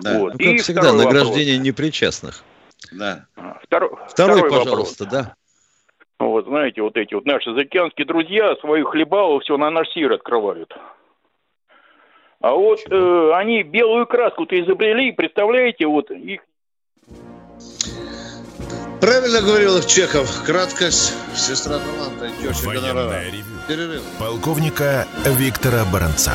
Да. 0.00 0.18
Вот. 0.18 0.34
Ну, 0.34 0.38
И 0.40 0.56
как 0.56 0.62
всегда, 0.64 0.82
второй 0.82 1.04
награждение 1.04 1.58
непричастных. 1.58 2.42
Да. 2.90 3.26
вопрос. 3.36 3.58
Второй, 3.62 3.90
Второй, 4.08 4.40
вопрос. 4.42 4.64
пожалуйста, 4.64 5.06
да. 5.06 5.34
Вот, 6.26 6.46
знаете, 6.46 6.82
вот 6.82 6.96
эти 6.96 7.14
вот 7.14 7.24
наши 7.24 7.52
заокеанские 7.52 8.06
друзья 8.06 8.54
свою 8.56 8.86
хлебалу 8.86 9.40
все 9.40 9.56
на 9.56 9.70
наш 9.70 9.88
сир 9.90 10.12
открывают. 10.12 10.72
А 12.40 12.52
вот 12.52 12.80
э, 12.90 13.32
они 13.34 13.62
белую 13.62 14.06
краску-то 14.06 14.60
изобрели, 14.60 15.12
представляете, 15.12 15.86
вот 15.86 16.10
их 16.10 16.40
Правильно 19.00 19.40
говорил 19.40 19.80
Чехов. 19.82 20.44
Краткость, 20.46 21.12
сестра 21.34 21.78
таланта 21.80 22.26
и 22.26 22.46
теща 22.46 22.66
гонорара. 22.66 23.20
Перерыв. 23.66 24.02
Полковника 24.20 25.06
Виктора 25.26 25.84
Баранца. 25.92 26.34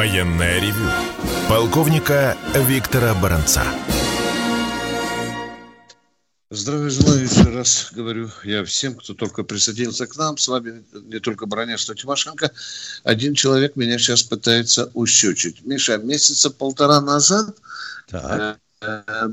Военное 0.00 0.58
ревю 0.58 0.88
полковника 1.46 2.34
Виктора 2.54 3.12
Баранца. 3.12 3.62
Здравия 6.48 6.88
желаю 6.88 7.22
еще 7.22 7.42
раз, 7.42 7.90
говорю 7.92 8.30
я 8.44 8.64
всем, 8.64 8.94
кто 8.94 9.12
только 9.12 9.42
присоединился 9.42 10.06
к 10.06 10.16
нам. 10.16 10.38
С 10.38 10.48
вами 10.48 10.82
не 10.94 11.18
только 11.18 11.44
Бронец, 11.44 11.86
но 11.86 11.94
Тимошенко. 11.94 12.50
Один 13.04 13.34
человек 13.34 13.76
меня 13.76 13.98
сейчас 13.98 14.22
пытается 14.22 14.90
ущечить. 14.94 15.66
Миша, 15.66 15.98
месяца 15.98 16.48
полтора 16.48 17.02
назад 17.02 17.54
э, 18.10 18.54
э, 18.80 19.28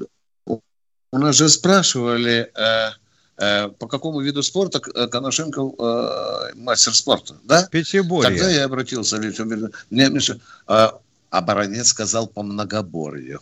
у 0.48 1.18
нас 1.18 1.38
же 1.38 1.48
спрашивали, 1.48 2.52
э, 2.54 2.90
по 3.38 3.88
какому 3.88 4.22
виду 4.22 4.42
спорта 4.42 4.80
К- 4.80 5.08
Коношенко 5.08 5.62
э, 5.62 6.54
мастер 6.56 6.96
спорта, 6.96 7.36
да? 7.44 7.68
Пятиборье. 7.68 8.32
Тогда 8.32 8.50
я 8.50 8.66
обратился. 8.66 9.18
Мне, 9.18 10.10
Миша, 10.10 10.40
а, 10.66 11.00
а 11.30 11.42
Баранец 11.42 11.90
сказал 11.90 12.28
по 12.28 12.42
многоборью. 12.42 13.40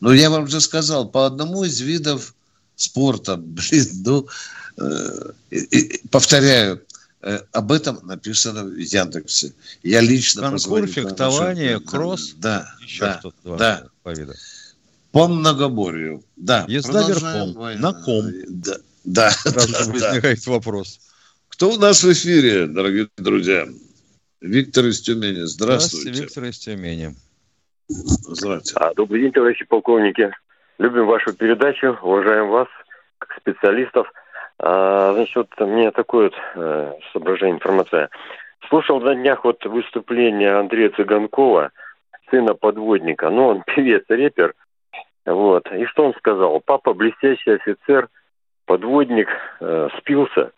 Но 0.00 0.12
я 0.12 0.28
вам 0.28 0.46
же 0.48 0.60
сказал, 0.60 1.08
по 1.08 1.24
одному 1.24 1.64
из 1.64 1.80
видов 1.80 2.34
спорта, 2.74 3.36
блин, 3.38 3.86
ну, 4.04 4.28
э, 4.76 5.30
и- 5.50 6.02
повторяю, 6.10 6.82
э, 7.22 7.40
об 7.52 7.72
этом 7.72 8.00
написано 8.06 8.64
в 8.64 8.76
Яндексе. 8.76 9.54
Я 9.82 10.02
лично 10.02 10.42
Конкур, 10.42 10.58
позвоню 10.60 10.86
фехтование, 10.88 11.80
кросс, 11.80 12.34
да, 12.36 12.68
еще 12.82 13.00
да, 13.06 13.18
что-то. 13.20 13.56
да. 13.56 13.84
по 14.02 14.10
виду. 14.10 14.34
По 15.10 15.28
многоборью, 15.28 16.22
да. 16.36 16.66
Езда 16.68 17.08
верхом, 17.08 17.54
на 17.80 17.94
ком. 17.94 18.30
Да, 18.48 18.76
да, 19.06 19.30
Сразу 19.30 19.72
да, 19.72 19.86
да. 19.86 19.92
возникает 19.92 20.46
вопрос. 20.46 21.00
Кто 21.48 21.70
у 21.70 21.78
нас 21.78 22.02
в 22.02 22.12
эфире, 22.12 22.66
дорогие 22.66 23.08
друзья? 23.16 23.66
Виктор 24.40 24.84
из 24.86 25.00
Тюмени. 25.00 25.42
Здравствуйте. 25.46 26.10
Виктор 26.10 26.44
из 26.44 26.58
Тюмени. 26.58 27.14
Здравствуйте. 27.88 28.74
А, 28.76 28.92
добрый 28.94 29.22
день, 29.22 29.32
товарищи 29.32 29.64
полковники. 29.64 30.30
Любим 30.78 31.06
вашу 31.06 31.32
передачу, 31.32 31.96
уважаем 32.02 32.48
вас 32.48 32.68
как 33.18 33.38
специалистов. 33.38 34.12
А, 34.58 35.14
значит, 35.14 35.36
вот 35.36 35.48
у 35.58 35.66
меня 35.66 35.92
такое 35.92 36.24
вот 36.24 36.34
э, 36.56 36.92
соображение, 37.12 37.56
информация. 37.56 38.10
Слушал 38.68 39.00
на 39.00 39.14
днях 39.14 39.44
вот 39.44 39.64
выступление 39.64 40.58
Андрея 40.58 40.90
Цыганкова, 40.90 41.70
сына 42.30 42.54
подводника. 42.54 43.30
Ну, 43.30 43.46
он 43.46 43.62
певец, 43.66 44.04
репер. 44.08 44.54
Вот. 45.24 45.70
И 45.72 45.84
что 45.86 46.06
он 46.06 46.14
сказал? 46.14 46.60
Папа 46.60 46.92
блестящий 46.92 47.52
офицер, 47.52 48.08
подводник, 48.66 49.28
э, 49.60 49.88
спился. 49.98 50.50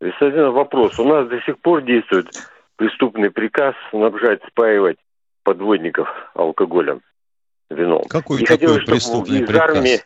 Соответственно, 0.00 0.50
вопрос. 0.50 0.98
У 0.98 1.04
нас 1.04 1.28
до 1.28 1.40
сих 1.42 1.58
пор 1.60 1.82
действует 1.82 2.26
преступный 2.76 3.30
приказ 3.30 3.74
снабжать, 3.90 4.40
спаивать 4.48 4.96
подводников 5.44 6.08
алкоголем, 6.34 7.00
вином. 7.70 8.02
Какой 8.08 8.40
И 8.42 8.44
такой 8.44 8.56
хотелось, 8.58 8.84
преступный 8.84 9.46
приказ? 9.46 9.70
армии- 9.76 10.02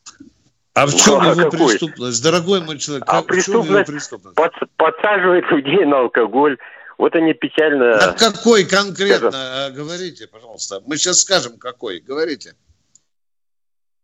А 0.74 0.86
в 0.86 0.92
Ну, 0.92 0.98
чем 0.98 1.20
а 1.20 1.26
его 1.30 1.50
какой? 1.50 1.68
преступность? 1.68 2.22
Дорогой 2.22 2.60
мой 2.60 2.76
человек, 2.78 3.04
А 3.08 3.22
как- 3.22 3.30
в 3.34 3.42
чем 3.42 3.54
его 3.54 3.62
преступность 3.62 3.86
преступность? 3.86 4.36
под- 4.36 4.70
подсаживает 4.76 5.50
людей 5.50 5.86
на 5.86 6.00
алкоголь. 6.00 6.58
Вот 6.98 7.14
они 7.14 7.32
печально... 7.32 7.96
На 7.96 8.12
какой 8.12 8.64
конкретно? 8.64 9.30
а, 9.32 9.70
Говорите, 9.70 10.26
пожалуйста. 10.28 10.82
Мы 10.86 10.96
сейчас 10.98 11.20
скажем, 11.20 11.56
какой. 11.58 12.00
Говорите. 12.00 12.54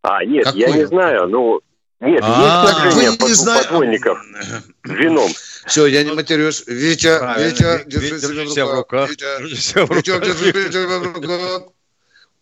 А, 0.01 0.23
нет, 0.25 0.45
я 0.55 0.65
Какой? 0.67 0.79
не 0.79 0.85
знаю. 0.85 1.27
Ну, 1.27 1.61
нет, 2.05 2.21
А, 2.23 2.63
есть 2.65 2.79
снабжение 2.79 3.11
вы 3.19 3.27
не 3.29 3.33
знаете. 3.33 3.67
подводников 3.69 4.17
вином. 4.83 5.31
Все, 5.65 5.85
я 5.85 6.03
не 6.03 6.11
матерюсь. 6.13 6.63
Витя. 6.67 7.19
Витя, 7.39 7.83
держи 7.87 8.19
себя 8.49 8.65
в 8.65 8.73
руках. 8.75 9.09
Витя, 9.09 9.25
Держи 9.39 9.55
себя 9.55 9.85
в 9.85 9.91
руках. 11.13 11.61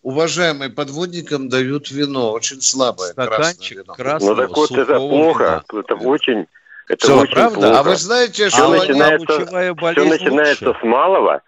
Уважаемые, 0.03 0.71
подводникам 0.71 1.47
дают 1.47 1.91
вино, 1.91 2.31
очень 2.31 2.59
слабое 2.61 3.13
красное 3.13 3.37
Стаканчик 3.53 3.77
вино. 3.77 3.93
красного 3.93 4.33
Ну 4.33 4.41
так 4.47 4.57
вот 4.57 4.71
это 4.71 4.95
плохо. 4.95 5.63
вина. 5.71 5.81
Это 5.83 5.95
очень... 5.95 6.47
Это 6.89 7.05
Всё, 7.05 7.19
очень 7.19 7.33
правда? 7.35 7.59
плохо. 7.59 7.79
А 7.79 7.83
вы 7.83 7.95
знаете, 7.95 8.49
что 8.49 8.71
они- 8.71 8.79
начинается, 8.79 9.45
всё 9.45 9.75
болезнь 9.75 10.09
начинается 10.09 10.73
с 10.73 10.83
малого. 10.83 11.41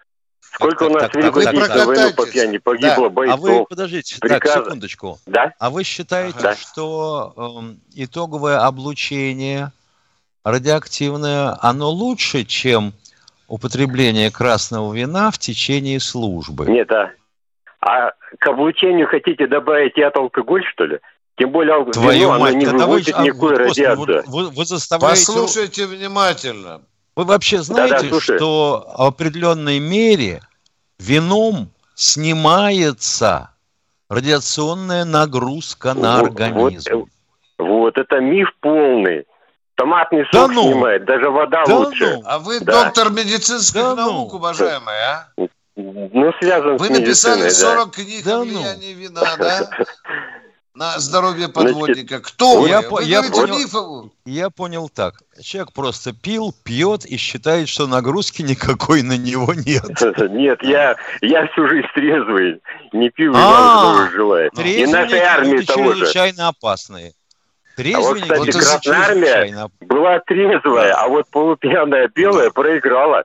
Сколько 0.54 0.84
Так, 0.84 0.90
у 0.90 0.92
нас 0.92 1.02
так, 1.02 1.12
так, 1.12 1.22
Великую 1.22 1.44
так, 1.44 1.54
Отечественную 1.54 1.86
войну 1.86 2.12
по 2.14 2.26
пьяни 2.26 2.58
погибло 2.58 2.96
Да. 2.96 3.06
А 3.06 3.10
бойцов. 3.10 3.40
вы, 3.40 3.66
подождите, 3.66 4.16
так, 4.20 4.30
приказа. 4.30 4.64
секундочку. 4.64 5.18
Да? 5.26 5.52
А 5.58 5.70
вы 5.70 5.82
считаете, 5.82 6.38
Да. 6.40 6.54
что 6.54 7.32
эм, 7.36 7.80
итоговое 7.94 8.58
облучение 8.64 9.72
радиоактивное, 10.44 11.56
оно 11.60 11.90
лучше, 11.90 12.44
чем 12.44 12.92
употребление 13.48 14.30
красного 14.30 14.94
вина 14.94 15.30
в 15.32 15.38
течение 15.38 15.98
службы? 15.98 16.66
Нет, 16.66 16.90
а, 16.92 17.10
а 17.80 18.12
к 18.38 18.46
облучению 18.46 19.08
хотите 19.08 19.46
добавить 19.48 19.96
и 19.96 20.02
от 20.02 20.16
алкоголь, 20.16 20.64
что 20.72 20.84
ли? 20.84 20.98
Тем 21.36 21.50
более 21.50 21.74
алкоголь 21.74 21.94
Твою 21.94 22.38
мать, 22.38 22.54
не 22.54 22.66
вы, 22.66 22.78
выводит 22.78 23.14
а, 23.16 23.22
никакой 23.24 23.50
вот, 23.50 23.58
господи, 23.58 23.80
радиации. 23.80 23.96
вот 24.14 24.26
вы, 24.26 24.50
вы 24.50 24.64
заставляете... 24.64 25.26
Послушайте 25.26 25.86
внимательно. 25.86 26.82
Вы 27.16 27.24
вообще 27.24 27.62
знаете, 27.62 27.94
Да-да, 27.96 28.08
слушаю. 28.08 28.38
что 28.38 28.94
в 28.96 29.02
определенной 29.02 29.78
мере 29.78 30.42
вином 30.98 31.70
снимается 31.94 33.50
радиационная 34.08 35.04
нагрузка 35.04 35.94
на 35.94 36.18
Вот- 36.20 36.26
организм? 36.30 36.90
Вот, 36.96 37.08
вот, 37.58 37.98
это 37.98 38.20
миф 38.20 38.48
полный. 38.60 39.26
Томатный 39.76 40.24
Да 40.32 40.46
сок 40.46 40.52
ну! 40.52 40.62
снимает, 40.70 41.04
даже 41.04 41.30
вода 41.30 41.64
Да 41.66 41.76
лучше. 41.76 42.16
ну! 42.16 42.22
А 42.26 42.38
вы 42.38 42.60
Да. 42.60 42.84
доктор 42.84 43.10
медицинских 43.10 43.80
Да 43.80 43.94
ну. 43.94 44.12
наук, 44.12 44.34
уважаемый, 44.34 44.94
а? 44.94 45.28
Ну, 45.76 46.32
связан 46.40 46.76
Вы 46.76 46.86
с 46.86 46.90
написали 46.90 47.42
медициной, 47.42 47.48
да. 47.48 47.50
40 47.84 47.90
книг 47.94 48.24
Да 48.24 48.34
о 48.34 48.38
ну. 48.38 48.44
влиянии 48.44 48.92
вина, 48.92 49.22
да? 49.36 49.68
На 50.74 50.98
здоровье 50.98 51.48
подводника. 51.48 52.18
Кто 52.20 52.66
Я 52.66 52.80
вы? 52.82 52.88
по- 52.88 52.96
Вы 52.96 53.04
я 53.04 53.22
понял. 53.22 53.58
мифовую. 53.58 54.12
Я 54.24 54.50
понял 54.50 54.88
так. 54.88 55.22
Человек 55.40 55.72
просто 55.72 56.12
пил, 56.12 56.52
пьет 56.64 57.04
и 57.06 57.16
считает, 57.16 57.68
что 57.68 57.86
нагрузки 57.86 58.42
никакой 58.42 59.02
на 59.02 59.16
него 59.16 59.54
нет. 59.54 59.84
Нет, 60.30 60.58
я, 60.64 60.96
я 61.20 61.46
всю 61.48 61.68
жизнь 61.68 61.86
трезвый. 61.94 62.60
Не 62.92 63.08
пью 63.10 63.32
А, 63.36 63.38
вина, 63.38 63.78
здоровья 63.78 64.10
желаю. 64.16 64.50
И 64.64 64.86
нашей 64.86 65.20
армии 65.20 65.58
того 65.62 65.92
же. 65.92 66.00
чрезвычайно 66.00 66.48
опасные. 66.48 67.12
А 67.76 67.98
вот, 68.00 68.20
кстати, 68.20 68.38
люди 68.38 68.52
Красная 68.52 68.94
Армия 69.00 69.24
чрезвычайно 69.26 69.68
была 69.80 70.20
трезвая, 70.20 70.92
а 70.94 71.08
вот 71.08 71.28
полупьяная 71.30 72.08
белая 72.14 72.50
проиграла 72.50 73.24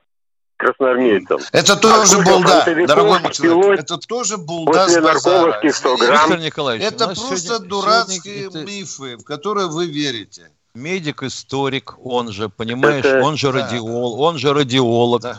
красноармейцам. 0.60 1.40
Это 1.52 1.76
тоже 1.76 2.06
сколько 2.06 2.30
булда, 2.32 2.64
дорогой 2.86 3.20
мой 3.20 3.32
человек. 3.32 3.34
спилось 3.34 3.80
Это 3.80 3.98
тоже 3.98 4.36
булда 4.36 4.84
После 4.84 5.00
с 5.00 5.02
базара. 5.04 5.34
наркомовских 5.40 5.76
100 5.76 5.88
Извините. 5.94 6.06
грамм. 6.06 6.28
Виктор 6.30 6.44
Николаевич, 6.46 6.86
Это 6.86 7.04
просто 7.06 7.36
сегодня- 7.38 7.68
дурацкие 7.68 8.20
сегодня 8.40 8.60
это 8.62 8.70
мифы, 8.70 9.16
в 9.16 9.24
которые 9.24 9.68
вы 9.68 9.86
верите. 9.86 10.50
медик-историк, 10.74 11.94
он 12.04 12.30
же, 12.32 12.48
понимаешь, 12.48 13.04
Это- 13.04 13.22
он 13.22 13.36
же 13.36 13.52
да. 13.52 13.60
радиол, 13.60 14.20
он 14.20 14.38
же 14.38 14.52
радиолог. 14.52 15.22
Да. 15.22 15.36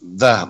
Да. 0.00 0.48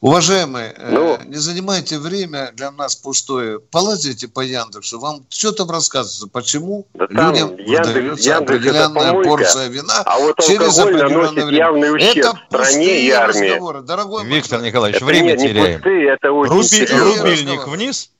Уважаемые, 0.00 0.74
э, 0.76 0.90
Ну. 0.92 1.18
не 1.24 1.38
занимайте 1.38 1.98
время 1.98 2.52
для 2.54 2.70
нас 2.70 2.94
пустое. 2.94 3.58
Полазите 3.58 4.28
по 4.28 4.38
Яндексу, 4.40 5.00
вам 5.00 5.26
что 5.28 5.50
там 5.50 5.68
рассказывается, 5.70 6.28
почему 6.28 6.86
Да 6.94 7.08
там 7.08 7.32
людям 7.32 7.56
Яндекс- 7.56 7.66
выдается 7.66 7.98
Яндекс 8.04 8.26
это 8.26 8.36
определенная 8.38 8.88
помойка, 9.10 9.28
порция 9.28 9.66
вина 9.66 10.02
а 10.06 10.18
вот 10.20 10.36
через 10.46 10.78
определенное 10.78 11.44
время. 11.46 11.58
явный 11.58 11.92
ущерб 11.96 12.16
Это 12.16 12.38
стране 12.48 13.00
и 13.00 13.10
армии. 13.10 13.48
разговоры, 13.48 13.82
дорогой 13.82 14.22
мой 14.22 14.32
Виктор 14.36 14.50
человек. 14.58 14.72
Николаевич, 14.72 14.96
Это 14.98 15.04
время 15.04 15.26
нет, 15.26 15.38
не 15.40 15.48
теряем. 15.48 15.80
пустые, 15.80 16.08
это 16.14 16.32
очень 16.32 16.86
Руби- 16.86 17.16
рубильник 17.18 17.66
вниз, 17.66 18.10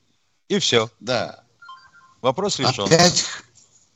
и 0.48 0.58
все. 0.58 0.90
Да. 0.98 1.44
Вопрос 2.22 2.58
решен. 2.58 2.86
Опять 2.86 3.24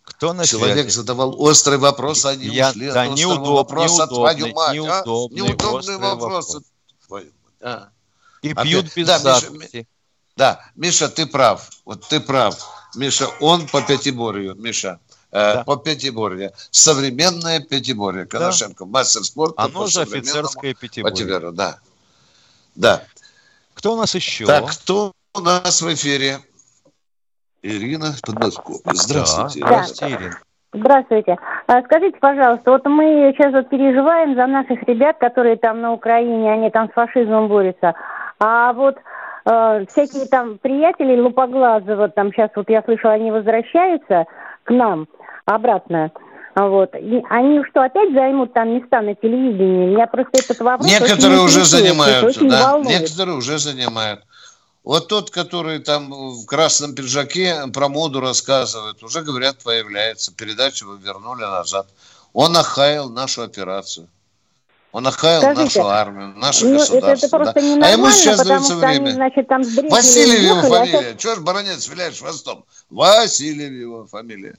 Кто 0.05 0.33
на 0.35 0.47
человек 0.47 0.77
связи? 0.85 0.91
задавал 0.91 1.35
острый 1.43 1.79
вопрос, 1.79 2.25
они 2.27 2.47
Я- 2.47 2.71
ушли 2.71 2.91
да, 2.93 3.03
от 3.03 3.13
острого 3.15 3.35
неудоб- 3.35 3.55
вопроса, 3.55 4.07
твою 4.07 4.47
неудобный, 4.47 4.53
мать, 4.55 4.69
а? 4.71 4.75
неудобный, 4.75 5.37
Неудобные 5.37 5.79
острый 5.79 5.97
вопросы. 5.99 6.53
вопрос. 7.09 7.25
А. 7.63 7.89
И 8.43 8.51
Опять- 8.53 8.65
пьют 8.65 8.97
без 8.97 9.07
Да, 9.07 9.19
Миша, 9.19 9.41
запахи. 9.41 9.89
Да, 10.37 10.71
Миша, 10.75 11.09
ты 11.09 11.27
прав. 11.27 11.71
Вот 11.85 12.09
ты 12.09 12.21
прав. 12.21 12.57
Миша, 12.97 13.29
он 13.41 13.69
по 13.69 13.81
пятиборью. 13.83 14.55
Миша, 14.57 14.99
э, 15.31 15.55
Да. 15.55 15.65
по 15.65 15.77
пятиборье. 15.77 16.53
Современное 16.71 17.61
пятиборье. 17.61 18.27
Коношенко, 18.27 18.85
мастер 18.85 19.25
спорта. 19.25 19.63
Оно 19.63 19.87
же 19.87 20.01
офицерское 20.03 20.75
пятиборье. 20.75 21.17
пятиборью, 21.17 21.53
да. 21.53 21.79
Да. 22.75 23.05
Кто 23.75 23.95
у 23.95 23.97
нас 23.97 24.15
еще? 24.15 24.45
Так, 24.47 24.71
кто 24.71 25.13
у 25.35 25.41
нас 25.41 25.81
в 25.81 25.95
эфире? 25.95 26.43
Ирина 27.63 28.17
Подмосковье. 28.23 28.83
Здравствуйте. 28.93 29.61
Да, 29.61 29.67
здравствуйте, 29.67 30.15
Ирина. 30.17 30.41
Здравствуйте. 30.75 31.37
А, 31.67 31.83
Скажите, 31.83 32.17
пожалуйста, 32.19 32.71
вот 32.71 32.87
мы 32.87 33.35
сейчас 33.37 33.53
вот 33.53 33.69
переживаем 33.69 34.35
за 34.35 34.47
наших 34.47 34.83
ребят, 34.85 35.19
которые 35.19 35.57
там 35.57 35.83
на 35.83 35.93
Украине, 35.93 36.53
они 36.53 36.71
там 36.71 36.89
с 36.89 36.93
фашизмом 36.93 37.49
борются. 37.49 37.95
А 38.39 38.73
вот 38.73 38.97
э, 39.45 39.85
всякие 39.91 40.27
там 40.27 40.59
приятели 40.59 41.21
Лупоглазова, 41.21 42.09
там 42.09 42.33
сейчас 42.33 42.51
вот 42.57 42.71
я 42.71 42.83
слышала, 42.83 43.13
они 43.13 43.31
возвращаются 43.31 44.25
к 44.65 44.71
нам 44.71 45.09
обратно. 45.45 46.11
А 46.55 46.69
Вот. 46.69 46.95
И 46.95 47.23
они 47.29 47.63
что, 47.71 47.83
опять 47.83 48.13
займут 48.13 48.53
там 48.55 48.75
места 48.75 49.01
на 49.03 49.15
телевидении? 49.15 49.95
Меня 49.95 50.07
просто 50.07 50.39
этот 50.43 50.59
вопрос 50.61 50.87
Некоторые 50.87 51.41
уже 51.41 51.61
интересует, 51.61 51.85
занимают, 51.85 52.25
очень 52.25 52.49
да. 52.49 52.73
волнует. 52.73 53.01
Некоторые 53.01 53.37
уже 53.37 53.59
занимают. 53.59 54.21
Вот 54.85 55.09
тот, 55.09 55.31
который 55.31 55.79
там 55.79 56.11
в 56.11 56.45
красном 56.47 56.95
пиджаке 56.95 57.67
про 57.73 57.89
моду 57.89 58.21
рассказывает, 58.21 59.03
уже, 59.03 59.23
говорят, 59.23 59.59
появляется. 59.63 60.35
Передачу 60.35 60.89
вы 60.89 60.99
вернули 60.99 61.43
назад. 61.43 61.87
Он 62.33 62.57
охаял 62.57 63.09
нашу 63.09 63.43
операцию. 63.43 64.09
Он 64.91 65.07
охаял 65.07 65.41
Скажите, 65.41 65.79
нашу 65.81 65.89
армию, 65.89 66.35
наше 66.37 66.67
ну, 66.67 66.75
это, 66.75 66.79
государство. 66.81 67.27
это 67.27 67.37
просто 67.37 67.61
да. 67.61 67.87
А 67.87 67.91
ему 67.91 68.11
сейчас 68.11 68.47
дается 68.47 68.77
что 68.77 68.87
они, 68.87 68.99
время. 68.99 69.13
значит, 69.13 69.49
там 69.49 69.63
Васильев 69.63 70.41
его 70.43 70.59
а 70.59 70.63
фамилия. 70.63 71.17
Чего 71.17 71.35
ж 71.37 71.41
баронец 71.41 71.89
виляешь 71.89 72.19
хвостом? 72.19 72.65
Васильев 72.91 73.73
его 73.73 74.05
фамилия. 74.07 74.55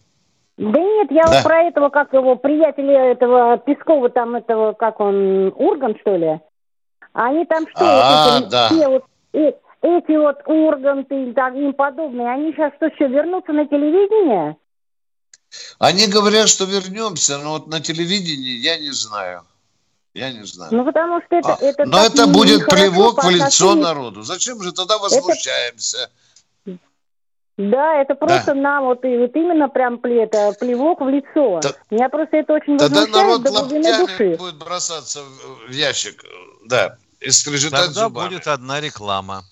Да 0.58 0.80
нет, 0.80 1.12
я 1.12 1.24
Да. 1.26 1.34
вот 1.34 1.44
про 1.44 1.64
этого, 1.64 1.90
как 1.90 2.14
его, 2.14 2.36
приятеля 2.36 3.12
этого 3.12 3.58
Пескова, 3.58 4.10
там 4.10 4.36
этого, 4.36 4.74
как 4.74 5.00
он, 5.00 5.54
Урган, 5.56 5.96
что 6.02 6.16
ли? 6.16 6.40
Они 7.14 7.46
там 7.46 7.68
что, 7.70 7.86
А, 7.86 8.40
вот 8.40 8.50
да. 8.50 8.70
все 8.70 8.88
вот, 8.88 9.04
эти 9.84 10.18
вот 10.18 10.38
Урганты 10.46 11.30
и 11.30 11.34
так 11.34 11.54
им 11.56 11.74
подобные, 11.74 12.32
они 12.32 12.54
сейчас 12.54 12.74
что, 12.78 12.90
что, 12.96 13.06
вернутся 13.06 13.52
на 13.52 13.68
телевидение? 13.68 14.56
Они 15.78 16.08
говорят, 16.08 16.50
что 16.50 16.66
вернемся, 16.66 17.38
но 17.38 17.52
вот 17.52 17.68
на 17.68 17.80
телевидении 17.80 18.58
я 18.58 18.80
не 18.80 18.92
знаю. 18.92 19.44
Я 20.14 20.32
не 20.32 20.44
знаю. 20.46 20.74
Ну, 20.74 20.86
потому 20.86 21.22
что 21.26 21.36
это... 21.36 21.54
А, 21.54 21.58
это 21.60 21.86
Но 21.86 22.06
это 22.06 22.28
будет 22.28 22.68
плевок 22.68 23.24
в 23.24 23.30
лицо 23.30 23.76
народу. 23.76 24.22
Зачем 24.22 24.62
же 24.62 24.72
тогда 24.72 24.98
возмущаемся? 25.00 26.10
Да, 27.58 28.02
это 28.02 28.16
просто 28.16 28.56
нам 28.56 28.86
вот, 28.86 29.06
и 29.06 29.16
вот 29.16 29.36
именно 29.36 29.70
прям 29.70 30.00
это 30.04 30.54
плевок 30.60 31.02
в 31.02 31.08
лицо. 31.08 31.62
Меня 31.92 32.10
просто 32.10 32.38
это 32.38 32.54
очень 32.54 32.80
Тогда 32.80 33.02
возмущает 33.02 33.14
народ 33.14 33.44
до 33.44 34.08
души. 34.08 34.36
будет 34.38 34.56
бросаться 34.56 35.22
в 35.22 35.70
в 35.70 35.72
ящик, 35.72 36.24
да, 36.66 36.98
и 37.20 37.30
скрежетать 37.30 37.88
Тогда 37.88 38.06
зубами. 38.06 38.30
будет 38.30 38.48
одна 38.48 38.82
реклама. 38.82 39.44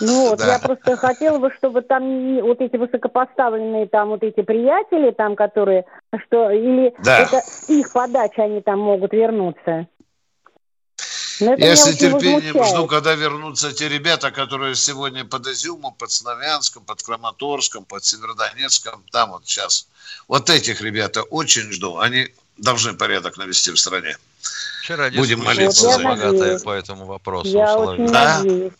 Ну 0.00 0.30
вот, 0.30 0.38
Да. 0.38 0.52
я 0.54 0.58
просто 0.58 0.96
хотела 0.96 1.38
бы, 1.38 1.52
чтобы 1.58 1.82
там 1.82 2.34
не- 2.34 2.42
вот 2.42 2.60
эти 2.60 2.76
высокопоставленные 2.76 3.86
там 3.86 4.08
вот 4.08 4.22
эти 4.22 4.40
приятели 4.42 5.10
там, 5.10 5.36
которые, 5.36 5.84
что, 6.24 6.50
или 6.50 6.94
Да. 7.04 7.18
это 7.20 7.40
с 7.46 7.68
их 7.68 7.92
подачи 7.92 8.40
они 8.40 8.62
там 8.62 8.78
могут 8.78 9.12
вернуться. 9.12 9.86
Я 11.40 11.56
меня 11.56 11.74
с 11.74 11.86
нетерпением 11.86 12.62
жду, 12.64 12.86
когда 12.86 13.14
вернутся 13.14 13.72
те 13.72 13.88
ребята, 13.88 14.30
которые 14.30 14.74
сегодня 14.74 15.24
под 15.24 15.46
Изюмом, 15.46 15.94
под 15.94 16.10
Славянском, 16.10 16.84
под 16.84 17.02
Краматорском, 17.02 17.84
под 17.86 18.04
Северодонецком, 18.04 19.02
там 19.10 19.30
вот 19.30 19.46
сейчас. 19.46 19.86
Вот 20.28 20.50
этих 20.50 20.82
ребята 20.82 21.22
очень 21.22 21.72
жду. 21.72 21.98
Они 21.98 22.28
должны 22.58 22.92
порядок 22.92 23.38
навести 23.38 23.70
в 23.70 23.78
стране. 23.78 24.16
Вчера 24.82 25.08
Будем 25.10 25.42
молиться 25.42 25.90
за 25.90 25.98
них. 25.98 26.04
богатая 26.06 26.58
по 26.58 26.70
этому 26.72 27.06
вопросу. 27.06 27.48
Я 27.48 27.74
очень 27.78 28.06
Соловьева. 28.08 28.12
надеюсь. 28.38 28.72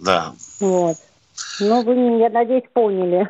Да. 0.00 0.34
Вот. 0.60 0.96
Ну, 1.60 1.82
вы, 1.82 2.18
я 2.20 2.30
надеюсь, 2.30 2.64
поняли. 2.72 3.28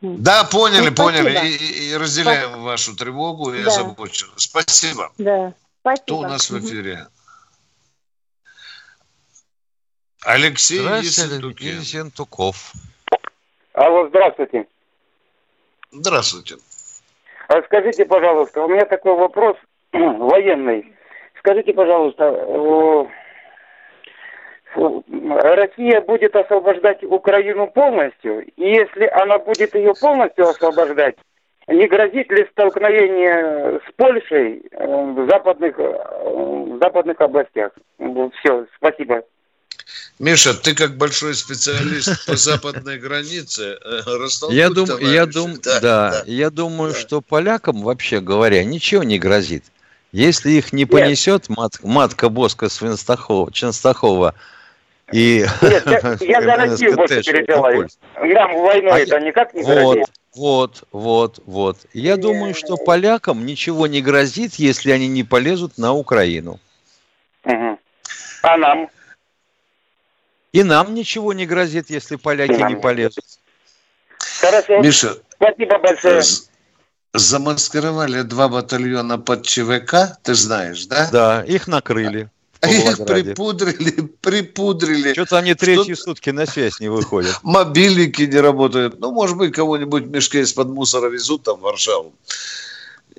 Да, 0.00 0.44
поняли, 0.44 0.88
Ну, 0.90 0.94
поняли. 0.94 1.30
спасибо. 1.32 1.46
И, 1.46 1.88
и- 1.90 1.96
разделяем 1.96 2.62
вашу 2.62 2.94
тревогу 2.96 3.52
и 3.52 3.62
Да. 3.62 3.68
озабоченность. 3.70 4.40
Спасибо. 4.50 5.10
Да, 5.18 5.52
спасибо. 5.80 6.02
Кто 6.04 6.18
у 6.18 6.22
нас 6.22 6.50
в 6.50 6.58
эфире? 6.60 7.06
Алексей 10.22 10.78
Ессентуков. 10.80 12.72
Алло, 13.72 14.08
здравствуйте. 14.08 14.66
Здравствуйте. 15.92 16.56
А 17.48 17.62
Скажите, 17.62 18.04
пожалуйста, 18.04 18.62
у 18.62 18.68
меня 18.68 18.84
такой 18.84 19.16
вопрос 19.16 19.56
военный. 19.92 20.94
Скажите, 21.38 21.72
пожалуйста, 21.72 22.24
Россия 24.74 26.00
будет 26.00 26.36
освобождать 26.36 27.02
Украину 27.02 27.66
полностью, 27.68 28.46
и 28.56 28.68
если 28.68 29.06
она 29.06 29.38
будет 29.38 29.74
ее 29.74 29.94
полностью 30.00 30.48
освобождать, 30.48 31.16
не 31.68 31.86
грозит 31.86 32.30
ли 32.30 32.46
столкновение 32.52 33.80
с 33.86 33.92
Польшей 33.96 34.62
э, 34.70 34.86
в 34.86 35.28
западных, 35.28 35.78
э, 35.78 35.82
в 35.82 36.78
западных 36.82 37.20
областях? 37.20 37.72
Вот, 37.98 38.32
все, 38.40 38.66
спасибо. 38.76 39.22
Миша, 40.18 40.54
ты 40.54 40.74
как 40.74 40.96
большой 40.96 41.34
специалист 41.34 42.26
по 42.26 42.36
западной 42.36 42.98
границе, 42.98 43.78
э, 43.84 44.00
Я, 44.50 44.70
дум, 44.70 44.88
я, 45.00 45.26
дум, 45.26 45.54
да, 45.80 46.22
я 46.26 46.50
думаю, 46.50 46.94
что 46.94 47.20
полякам, 47.20 47.82
вообще 47.82 48.20
говоря, 48.20 48.64
ничего 48.64 49.02
не 49.02 49.18
грозит. 49.18 49.64
Если 50.12 50.50
их 50.52 50.72
не 50.72 50.86
понесет 50.86 51.48
мат- 51.48 51.82
матка 51.84 52.28
Боска 52.28 52.68
Свинстахова, 52.68 53.52
Ченстахова 53.52 54.34
и... 55.12 55.46
Нет, 55.62 55.82
я, 55.86 56.16
я 56.20 56.42
за 56.42 56.56
Россию 56.56 56.96
больше 56.96 57.22
переживаю. 57.22 57.88
Нам 58.22 58.54
войной 58.60 58.92
А 58.92 58.98
это 58.98 59.16
я- 59.16 59.20
никак 59.20 59.54
не 59.54 59.62
Вот, 59.62 59.74
грозит. 59.74 60.06
вот, 60.34 60.84
вот, 60.92 61.40
вот. 61.46 61.78
Я 61.92 62.16
думаю, 62.16 62.54
что 62.54 62.76
полякам 62.76 63.44
ничего 63.46 63.86
не 63.86 64.00
грозит, 64.02 64.54
если 64.54 64.90
они 64.92 65.08
не 65.08 65.24
полезут 65.24 65.78
на 65.78 65.92
Украину. 65.92 66.60
Мгм. 67.44 67.78
А 68.42 68.56
нам? 68.56 68.88
И 70.52 70.62
нам 70.62 70.94
ничего 70.94 71.32
не 71.32 71.46
грозит, 71.46 71.90
если 71.90 72.16
поляки 72.16 72.60
не 72.68 72.76
полезут. 72.76 73.24
Хорошо. 74.40 74.78
Миша, 74.80 75.16
Спасибо 75.36 75.78
большое. 75.78 76.22
з- 76.22 76.48
замаскировали 77.14 78.22
два 78.22 78.48
батальона 78.48 79.18
под 79.18 79.46
ЧВК, 79.46 80.18
ты 80.22 80.34
знаешь, 80.34 80.86
да? 80.86 81.08
Да, 81.10 81.44
их 81.44 81.66
накрыли. 81.68 82.30
Их 82.68 83.06
припудрили, 83.06 84.00
припудрили. 84.20 85.12
Что-то 85.12 85.38
они 85.38 85.54
третьи 85.54 85.94
сутки 85.94 86.30
на 86.30 86.46
связь 86.46 86.80
не 86.80 86.88
выходят. 86.88 87.38
Мобильники 87.42 88.22
не 88.22 88.38
работают. 88.38 88.98
Ну, 89.00 89.12
может 89.12 89.36
быть, 89.36 89.54
кого-нибудь 89.54 90.04
в 90.04 90.10
мешке 90.10 90.40
из-под 90.40 90.68
мусора 90.68 91.08
везут 91.08 91.44
там 91.44 91.58
в 91.58 91.62
Варшаву. 91.62 92.12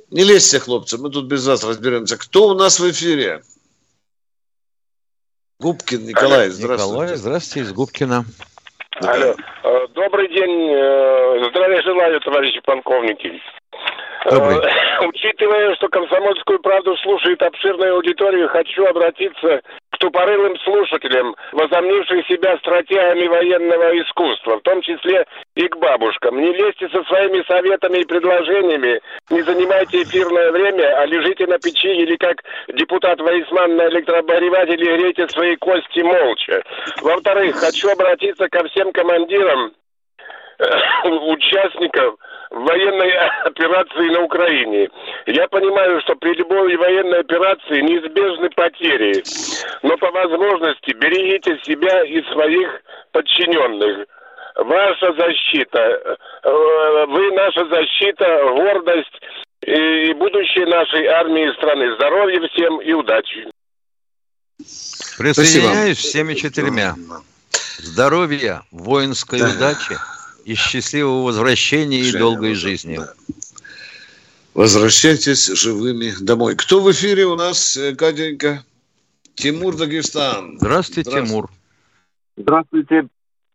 Не 0.10 0.24
лезьте, 0.24 0.60
хлопцы, 0.60 0.98
мы 0.98 1.10
тут 1.10 1.26
без 1.26 1.46
вас 1.48 1.64
разберемся. 1.64 2.18
Кто 2.18 2.50
у 2.50 2.54
нас 2.54 2.80
в 2.80 2.92
эфире? 2.92 3.42
Губкин 5.60 6.06
Николай, 6.06 6.50
здравствуйте. 6.50 6.92
Николай, 6.92 7.16
здравствуйте, 7.16 7.68
из 7.70 7.74
Губкина. 7.74 8.26
Алло. 9.02 9.36
Э, 9.64 9.88
Добрый 9.94 10.28
день. 10.28 10.70
э, 10.72 11.50
Здравия 11.50 11.82
желаю, 11.84 12.20
товарищи 12.22 12.60
полковники. 12.66 13.40
Добрый. 14.30 14.58
Э, 14.58 15.08
Учитывая, 15.08 15.76
что 15.76 15.88
комсомольскую 15.90 16.60
правду 16.60 16.96
слушает 16.98 17.42
обширная 17.42 17.94
аудитория, 17.94 18.48
хочу 18.48 18.86
обратиться 18.86 19.62
к 19.92 19.98
тупорылым 19.98 20.58
слушателям, 20.60 21.36
возомнившим 21.52 22.24
себя 22.26 22.58
стратегами 22.60 23.28
военного 23.28 24.00
искусства, 24.00 24.58
в 24.58 24.62
том 24.62 24.82
числе 24.82 25.26
и 25.56 25.68
к 25.68 25.76
бабушкам. 25.78 26.40
Не 26.40 26.54
лезьте 26.54 26.88
со 26.90 27.04
своими 27.06 27.44
советами 27.48 28.00
и 28.00 28.06
предложениями, 28.06 29.02
не 29.32 29.42
занимайте 29.42 30.04
эфирное 30.04 30.52
время, 30.52 31.00
а 31.00 31.06
лежите 31.06 31.48
на 31.48 31.58
печи 31.58 31.92
или 31.92 32.16
как 32.18 32.44
депутат 32.68 33.20
Ваисман 33.20 33.76
на 33.76 33.88
электрообогревателе 33.88 34.98
грейте 34.98 35.28
свои 35.30 35.56
кости 35.56 36.02
молча. 36.02 36.62
Во-вторых, 37.02 37.56
хочу 37.56 37.90
обратиться 37.90 38.48
ко 38.50 38.68
всем 38.68 38.92
командирам 38.92 39.72
участников 41.04 42.16
военной 42.52 43.12
операции 43.46 44.14
на 44.14 44.22
Украине. 44.22 44.90
Я 45.26 45.48
понимаю, 45.48 46.02
что 46.02 46.16
при 46.16 46.34
любой 46.36 46.76
военной 46.76 47.20
операции 47.20 47.82
неизбежны 47.82 48.50
потери, 48.50 49.24
но 49.82 49.98
по 49.98 50.12
возможности 50.12 50.92
берегите 50.94 51.58
себя 51.64 52.04
и 52.04 52.22
своих 52.32 52.82
подчиненных. 53.12 54.08
Ваша 54.56 55.14
защита, 55.14 56.18
э, 56.44 57.06
вы 57.08 57.32
наша 57.32 57.66
защита, 57.68 58.44
гордость 58.54 59.22
и 59.62 60.14
будущее 60.14 60.66
нашей 60.68 61.08
армии 61.08 61.50
и 61.50 61.54
страны. 61.54 61.96
Здоровья 61.96 62.48
всем 62.50 62.82
и 62.82 62.92
удачи. 62.92 63.48
Присоединяюсь 65.18 65.98
всеми 65.98 66.34
четырьмя. 66.34 66.96
Здоровья, 67.78 68.62
воинской 68.72 69.40
Да. 69.40 69.50
удачи 69.50 69.96
и 70.46 70.56
счастливого 70.56 71.26
возвращения 71.26 72.00
и 72.00 72.18
долгой 72.18 72.54
жизни. 72.54 73.00
Возвращайтесь 74.54 75.48
живыми 75.48 76.12
домой. 76.22 76.56
Кто 76.56 76.82
в 76.82 76.92
эфире 76.92 77.26
у 77.26 77.36
нас, 77.36 77.78
э, 77.78 77.96
Катенька? 77.96 78.64
Тимур 79.36 79.78
Дагестан. 79.78 80.58
Здравствуйте, 80.58 81.10
Здравствуйте, 81.10 81.28
Тимур. 81.30 81.50
Здравствуйте, 82.36 83.08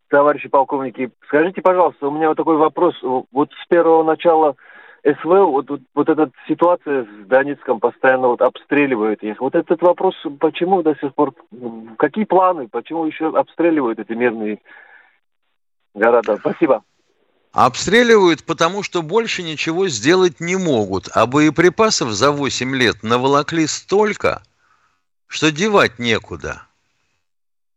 товарищи 0.08 0.48
полковники. 0.48 1.10
Скажите, 1.26 1.60
пожалуйста, 1.60 2.08
у 2.08 2.10
меня 2.10 2.28
вот 2.28 2.36
такой 2.36 2.56
вопрос. 2.56 2.94
Вот 3.02 3.50
с 3.62 3.68
первого 3.68 4.04
начала 4.04 4.56
СВ, 5.04 5.24
вот, 5.24 5.68
вот, 5.68 5.80
вот 5.94 6.08
эта 6.08 6.30
ситуация 6.48 7.04
с 7.04 7.26
Донецком 7.26 7.78
постоянно 7.78 8.28
вот 8.28 8.40
обстреливают 8.40 9.22
их. 9.22 9.40
Вот 9.40 9.54
этот 9.54 9.82
вопрос, 9.82 10.14
почему 10.40 10.82
до 10.82 10.96
сих 10.96 11.14
пор, 11.14 11.34
какие 11.98 12.24
планы, 12.24 12.68
почему 12.68 13.04
еще 13.04 13.28
обстреливают 13.28 13.98
эти 13.98 14.12
мирные 14.12 14.58
города? 15.96 16.36
Спасибо. 16.38 16.82
Обстреливают, 17.52 18.44
потому 18.44 18.82
что 18.82 19.02
больше 19.02 19.42
ничего 19.42 19.88
сделать 19.88 20.40
не 20.40 20.56
могут. 20.56 21.08
А 21.12 21.26
боеприпасов 21.26 22.10
за 22.10 22.30
8 22.30 22.76
лет 22.76 23.02
наволокли 23.02 23.66
столько, 23.66 24.42
что 25.26 25.50
девать 25.50 25.98
некуда. 25.98 26.62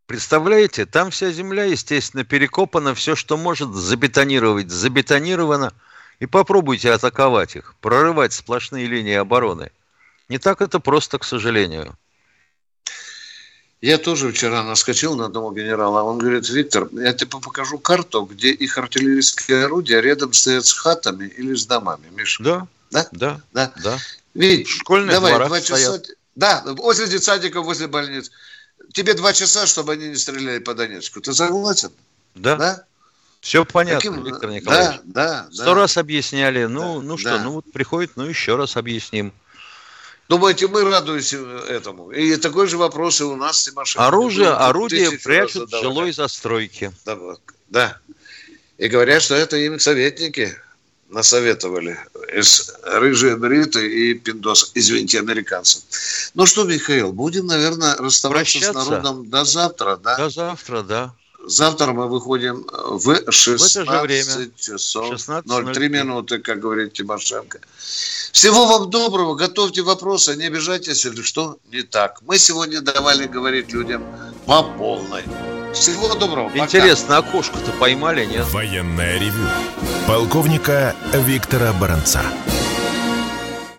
Представляете, 0.06 0.86
там 0.86 1.10
вся 1.10 1.30
земля, 1.30 1.64
естественно, 1.64 2.24
перекопана, 2.24 2.94
все, 2.94 3.16
что 3.16 3.36
может 3.36 3.70
забетонировать, 3.70 4.70
забетонировано– 4.70 5.72
и 6.20 6.26
попробуйте 6.26 6.92
атаковать 6.92 7.56
их, 7.56 7.74
прорывать 7.80 8.32
сплошные 8.32 8.86
линии 8.86 9.14
обороны. 9.14 9.72
Не 10.28 10.38
так 10.38 10.60
это 10.60 10.78
просто, 10.78 11.18
к 11.18 11.24
сожалению. 11.24 11.94
Я 13.80 13.96
тоже 13.96 14.30
вчера 14.30 14.62
наскочил 14.62 15.16
на 15.16 15.26
одного 15.26 15.52
генерала. 15.52 16.02
Он 16.02 16.18
говорит, 16.18 16.48
Виктор, 16.50 16.88
я 16.92 17.14
тебе 17.14 17.30
покажу 17.30 17.78
карту, 17.78 18.22
где 18.22 18.50
их 18.50 18.76
артиллерийские 18.76 19.64
орудия 19.64 20.00
рядом 20.00 20.34
стоят 20.34 20.66
с 20.66 20.72
хатами 20.72 21.26
или 21.26 21.54
с 21.54 21.64
домами. 21.64 22.04
Миша. 22.10 22.42
Да. 22.42 22.66
Да? 22.90 23.08
Да. 23.12 23.40
Да. 23.52 23.72
да. 23.82 23.98
Ведь, 24.34 24.68
Школьные 24.68 25.12
давай, 25.12 25.34
два 25.46 25.60
часа. 25.60 25.76
стоят. 25.76 26.06
Да, 26.36 26.62
возле 26.66 27.08
детсадиков, 27.08 27.64
возле 27.64 27.86
больниц. 27.86 28.30
Тебе 28.92 29.14
два 29.14 29.32
часа, 29.32 29.66
чтобы 29.66 29.94
они 29.94 30.08
не 30.08 30.16
стреляли 30.16 30.58
по 30.58 30.74
Донецку. 30.74 31.20
Ты 31.20 31.32
согласен? 31.32 31.90
Да. 32.34 32.56
Да? 32.56 32.84
Все 33.40 33.64
понятно, 33.64 34.10
Каким... 34.10 34.24
Виктор 34.24 34.50
Николаевич. 34.50 35.00
Да, 35.04 35.46
да. 35.46 35.48
Сто 35.52 35.64
да. 35.64 35.74
раз 35.74 35.96
объясняли. 35.96 36.64
Ну, 36.64 37.00
да, 37.00 37.06
ну 37.06 37.16
что, 37.16 37.30
да. 37.30 37.42
ну 37.42 37.52
вот 37.52 37.72
приходит, 37.72 38.12
ну 38.16 38.24
еще 38.24 38.56
раз 38.56 38.76
объясним. 38.76 39.32
Думаете, 40.30 40.68
мы 40.68 40.84
радуемся 40.84 41.38
этому? 41.68 42.12
И 42.12 42.36
такой 42.36 42.68
же 42.68 42.76
вопрос 42.76 43.20
и 43.20 43.24
у 43.24 43.34
нас, 43.34 43.64
Тимошенко. 43.64 44.06
Оружие, 44.06 44.48
Ну, 44.48 44.56
орудие 44.58 45.10
прячут 45.18 45.72
в 45.72 45.80
жилой 45.82 46.12
застройке. 46.12 46.92
Да, 47.04 47.18
да. 47.68 47.98
И 48.78 48.86
говорят, 48.86 49.22
что 49.22 49.34
это 49.34 49.56
им 49.56 49.80
советники 49.80 50.56
насоветовали. 51.08 51.98
Из 52.32 52.72
рыжие 52.84 53.34
бриты 53.34 53.84
и 53.92 54.14
пиндос, 54.14 54.70
извините, 54.76 55.18
американцев. 55.18 55.82
Ну 56.34 56.46
что, 56.46 56.62
Михаил, 56.62 57.12
будем, 57.12 57.46
наверное, 57.46 57.96
расставаться 57.96 58.60
Прощаться? 58.60 58.72
с 58.72 58.88
народом 58.88 59.28
до 59.28 59.44
завтра, 59.44 59.96
да? 59.96 60.16
До 60.16 60.30
завтра, 60.30 60.82
да. 60.82 61.12
Завтра 61.46 61.92
мы 61.92 62.08
выходим 62.08 62.66
в 62.70 63.32
16 63.32 63.76
В 63.76 63.80
это 63.80 63.92
же 63.94 64.00
время. 64.02 64.50
часов 64.56 65.10
16:03. 65.12 65.72
03 65.74 65.88
минуты, 65.88 66.38
как 66.38 66.60
говорит 66.60 66.92
Тимошенко. 66.92 67.60
Всего 68.32 68.66
вам 68.66 68.90
доброго, 68.90 69.34
готовьте 69.34 69.82
вопросы, 69.82 70.36
не 70.36 70.46
обижайтесь, 70.46 71.04
или 71.06 71.22
что 71.22 71.58
не 71.72 71.82
так. 71.82 72.20
Мы 72.22 72.38
сегодня 72.38 72.80
давали 72.80 73.26
говорить 73.26 73.72
людям 73.72 74.04
по 74.46 74.62
полной. 74.62 75.24
Всего 75.74 76.14
доброго. 76.14 76.48
пока. 76.48 76.64
Интересно, 76.64 77.18
окошко-то 77.18 77.72
поймали, 77.72 78.24
нет? 78.26 78.46
Военное 78.52 79.18
ревю 79.18 79.46
полковника 80.06 80.94
Виктора 81.14 81.72
Баранца. 81.72 82.22